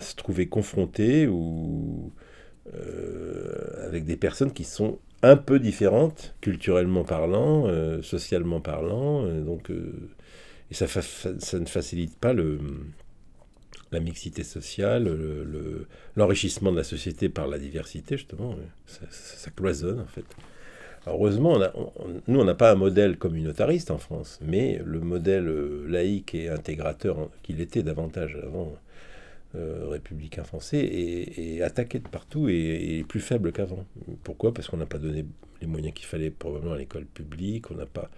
se 0.00 0.16
trouver 0.16 0.48
confrontés 0.48 1.26
ou 1.28 2.12
avec 3.84 4.04
des 4.04 4.16
personnes 4.16 4.52
qui 4.52 4.64
sont 4.64 4.98
un 5.22 5.36
peu 5.36 5.60
différentes, 5.60 6.34
culturellement 6.40 7.04
parlant, 7.04 7.70
socialement 8.02 8.60
parlant, 8.60 9.22
donc, 9.44 9.70
et 9.70 10.74
ça, 10.74 10.86
ne 10.86 11.66
facilite 11.66 12.18
pas 12.18 12.32
le 12.32 12.58
la 13.92 14.00
mixité 14.00 14.42
sociale, 14.42 15.08
l'enrichissement 16.16 16.72
de 16.72 16.76
la 16.76 16.84
société 16.84 17.28
par 17.28 17.46
la 17.46 17.58
diversité, 17.58 18.16
justement, 18.16 18.56
ça, 18.86 19.50
cloisonne 19.50 20.00
en 20.00 20.06
fait. 20.06 20.24
heureusement, 21.06 21.58
nous, 22.26 22.40
on 22.40 22.44
n'a 22.44 22.54
pas 22.54 22.72
un 22.72 22.76
modèle 22.76 23.16
communautariste 23.16 23.90
en 23.90 23.98
France, 23.98 24.40
mais 24.42 24.80
le 24.84 25.00
modèle 25.00 25.48
euh, 25.48 25.86
laïque 25.88 26.34
et 26.34 26.48
intégrateur 26.48 27.30
qu'il 27.42 27.60
était 27.60 27.82
davantage 27.82 28.36
avant, 28.42 28.74
euh, 29.54 29.86
républicain 29.88 30.42
français, 30.42 30.78
est, 30.78 31.62
attaqué 31.62 32.00
de 32.00 32.08
partout 32.08 32.48
et, 32.48 32.98
est 32.98 33.04
plus 33.04 33.20
faible 33.20 33.52
qu'avant. 33.52 33.84
Pourquoi? 34.24 34.52
Parce 34.52 34.68
qu'on 34.68 34.76
n'a 34.78 34.86
pas 34.86 34.98
donné 34.98 35.24
les 35.60 35.66
moyens 35.66 35.94
qu'il 35.94 36.06
fallait 36.06 36.30
probablement 36.30 36.74
à 36.74 36.78
l'école 36.78 37.04
publique, 37.04 37.70
on 37.70 37.74
n'a 37.74 37.86
pas 37.86 38.10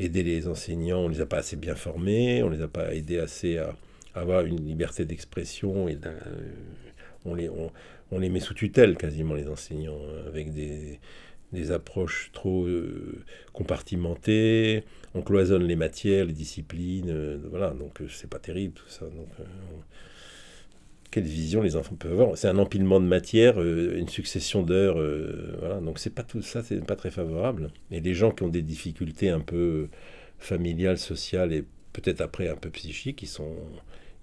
aidé 0.00 0.22
les 0.22 0.48
enseignants, 0.48 1.00
on 1.00 1.08
ne 1.08 1.14
les 1.14 1.20
a 1.20 1.26
pas 1.26 1.38
assez 1.38 1.56
bien 1.56 1.74
formés, 1.74 2.42
on 2.42 2.50
ne 2.50 2.56
les 2.56 2.62
a 2.62 2.68
pas 2.68 2.94
aidés 2.94 3.18
assez 3.18 3.58
à 3.58 3.76
avoir 4.14 4.44
une 4.44 4.64
liberté 4.64 5.04
d'expression 5.04 5.88
et 5.88 5.98
on 7.24 7.34
les, 7.34 7.48
on, 7.48 8.18
les 8.18 8.28
met 8.28 8.40
sous 8.40 8.54
tutelle 8.54 8.96
quasiment 8.96 9.34
les 9.34 9.48
enseignants 9.48 10.00
hein, 10.06 10.26
avec 10.26 10.52
des, 10.52 10.98
des 11.52 11.70
approches 11.70 12.30
trop 12.32 12.64
euh, 12.64 13.24
compartimentées, 13.52 14.84
on 15.14 15.22
cloisonne 15.22 15.64
les 15.64 15.76
matières, 15.76 16.24
les 16.24 16.32
disciplines, 16.32 17.10
euh, 17.10 17.38
voilà, 17.50 17.70
donc 17.70 18.00
euh, 18.00 18.08
c'est 18.08 18.28
pas 18.28 18.38
terrible 18.38 18.74
tout 18.74 18.88
ça. 18.88 19.04
Donc, 19.04 19.28
quelle 21.10 21.24
vision 21.24 21.60
les 21.60 21.76
enfants 21.76 21.94
peuvent 21.94 22.12
avoir? 22.12 22.38
C'est 22.38 22.48
un 22.48 22.56
empilement 22.56 22.98
de 22.98 23.04
matières, 23.04 23.60
une 23.60 24.08
succession 24.08 24.62
d'heures, 24.62 24.96
voilà, 25.58 25.78
donc 25.80 25.98
c'est 25.98 26.14
pas 26.14 26.22
tout 26.22 26.40
ça, 26.40 26.62
c'est 26.62 26.82
pas 26.86 26.96
très 26.96 27.10
favorable. 27.10 27.70
Et 27.90 28.00
les 28.00 28.14
gens 28.14 28.30
qui 28.30 28.44
ont 28.44 28.48
des 28.48 28.62
difficultés 28.62 29.28
un 29.28 29.40
peu 29.40 29.88
familiales, 30.38 30.96
sociales 30.96 31.52
et 31.52 31.66
peut-être 31.92 32.22
après 32.22 32.48
un 32.48 32.56
peu 32.56 32.70
psychiques, 32.70 33.22
ils 33.22 33.28
sont 33.28 33.54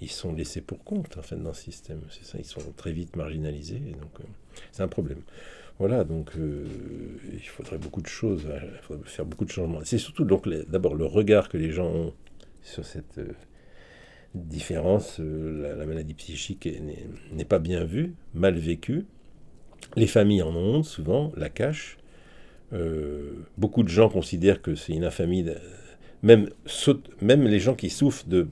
ils 0.02 0.10
sont 0.10 0.34
laissés 0.34 0.62
pour 0.62 0.84
compte 0.84 1.18
en 1.18 1.22
fait 1.22 1.36
dans 1.36 1.50
le 1.50 1.56
système. 1.56 2.02
C'est 2.10 2.26
ça, 2.26 2.38
ils 2.38 2.46
sont 2.46 2.62
très 2.76 2.92
vite 2.92 3.16
marginalisés. 3.16 3.80
donc 3.80 4.20
euh, 4.20 4.24
c'est 4.72 4.84
un 4.84 4.88
problème. 4.88 5.22
Voilà, 5.78 6.04
donc 6.04 6.32
euh, 6.38 6.66
il 7.32 7.48
faudrait 7.48 7.78
beaucoup 7.78 8.02
de 8.02 8.08
choses, 8.08 8.46
euh, 8.48 8.60
il 8.64 8.82
faudrait 8.82 9.10
faire 9.10 9.26
beaucoup 9.26 9.46
de 9.46 9.52
changements. 9.52 9.80
C'est 9.84 9.98
surtout 9.98 10.26
donc 10.26 10.48
d'abord 10.68 10.96
le 10.96 11.06
regard 11.06 11.50
que 11.50 11.58
les 11.58 11.72
gens 11.72 11.88
ont 11.88 12.14
sur 12.62 12.86
cette 12.86 13.20
différence. 14.36 15.20
La, 15.20 15.86
maladie 15.86 16.14
psychique 16.14 16.68
n'est 17.32 17.46
pas 17.46 17.60
bien 17.60 17.84
vue, 17.86 18.14
mal 18.34 18.56
vécue. 18.56 19.06
Les 19.96 20.08
familles 20.08 20.44
en 20.44 20.54
ont 20.56 20.84
souvent, 20.84 21.32
la 21.36 21.50
cachent. 21.50 21.98
beaucoup 23.58 23.84
de 23.84 23.90
gens 23.90 24.10
considèrent 24.10 24.62
que 24.62 24.76
c'est 24.76 24.94
une 24.94 25.06
infamie 25.06 25.46
même, 26.22 26.50
les 27.22 27.60
gens 27.60 27.76
qui 27.76 27.90
souffrent 27.90 28.28
de 28.28 28.50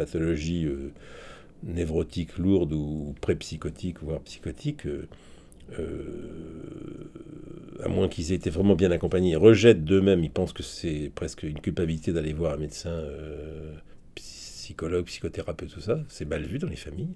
pathologies 0.00 0.64
euh, 0.64 0.92
névrotiques 1.62 2.38
lourdes 2.38 2.72
ou 2.72 3.14
pré-psychotiques, 3.20 4.02
voire 4.02 4.20
psychotiques, 4.20 4.86
euh, 4.86 5.06
euh, 5.78 7.10
à 7.82 7.88
moins 7.88 8.08
qu'ils 8.08 8.32
aient 8.32 8.36
été 8.36 8.50
vraiment 8.50 8.74
bien 8.74 8.90
accompagnés, 8.90 9.36
rejettent 9.36 9.84
d'eux-mêmes, 9.84 10.24
ils 10.24 10.30
pensent 10.30 10.52
que 10.52 10.62
c'est 10.62 11.10
presque 11.14 11.42
une 11.42 11.60
culpabilité 11.60 12.12
d'aller 12.12 12.32
voir 12.32 12.54
un 12.54 12.56
médecin, 12.56 12.90
euh, 12.90 13.74
psychologue, 14.14 15.04
psychothérapeute, 15.06 15.70
tout 15.70 15.80
ça. 15.80 16.00
C'est 16.08 16.24
mal 16.24 16.42
vu 16.44 16.58
dans 16.58 16.68
les 16.68 16.76
familles. 16.76 17.14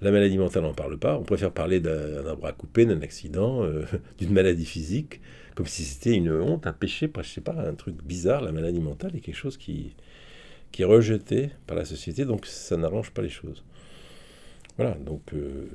La 0.00 0.10
maladie 0.10 0.38
mentale, 0.38 0.64
on 0.64 0.68
n'en 0.68 0.74
parle 0.74 0.98
pas. 0.98 1.16
On 1.18 1.22
préfère 1.22 1.52
parler 1.52 1.80
d'un 1.80 2.34
bras 2.34 2.52
coupé, 2.52 2.86
d'un 2.86 3.02
accident, 3.02 3.64
d'une 4.18 4.32
maladie 4.32 4.64
physique, 4.64 5.20
comme 5.54 5.66
si 5.66 5.84
c'était 5.84 6.14
une 6.14 6.32
honte, 6.32 6.66
un 6.66 6.72
péché, 6.72 7.10
je 7.16 7.28
sais 7.28 7.40
pas, 7.40 7.54
un 7.54 7.74
truc 7.74 8.02
bizarre. 8.04 8.42
La 8.42 8.52
maladie 8.52 8.80
mentale 8.80 9.14
est 9.16 9.20
quelque 9.20 9.36
chose 9.36 9.56
qui, 9.56 9.94
qui 10.72 10.82
est 10.82 10.86
rejeté 10.86 11.50
par 11.66 11.76
la 11.76 11.84
société, 11.84 12.24
donc 12.24 12.46
ça 12.46 12.76
n'arrange 12.76 13.10
pas 13.10 13.22
les 13.22 13.28
choses. 13.28 13.62
Voilà, 14.78 14.94
donc 14.94 15.20
euh, 15.34 15.66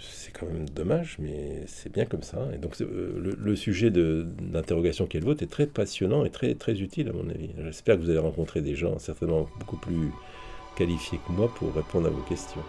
c'est 0.00 0.32
quand 0.32 0.46
même 0.46 0.68
dommage, 0.68 1.16
mais 1.18 1.64
c'est 1.66 1.92
bien 1.92 2.04
comme 2.04 2.22
ça. 2.22 2.48
Et 2.54 2.58
donc 2.58 2.80
euh, 2.80 3.34
le, 3.36 3.56
sujet 3.56 3.90
d'interrogation 3.90 5.06
qu'elle 5.06 5.24
vote 5.24 5.42
est 5.42 5.50
très 5.50 5.66
passionnant 5.66 6.24
et 6.24 6.30
très, 6.30 6.54
très 6.54 6.80
utile 6.80 7.08
à 7.08 7.12
mon 7.12 7.28
avis. 7.28 7.50
J'espère 7.64 7.96
que 7.96 8.02
vous 8.02 8.10
allez 8.10 8.18
rencontrer 8.18 8.60
des 8.60 8.76
gens 8.76 8.98
certainement 8.98 9.48
beaucoup 9.58 9.76
plus 9.76 10.10
qualifiés 10.76 11.18
que 11.26 11.32
moi 11.32 11.52
pour 11.54 11.74
répondre 11.74 12.06
à 12.06 12.10
vos 12.10 12.22
questions. 12.22 12.62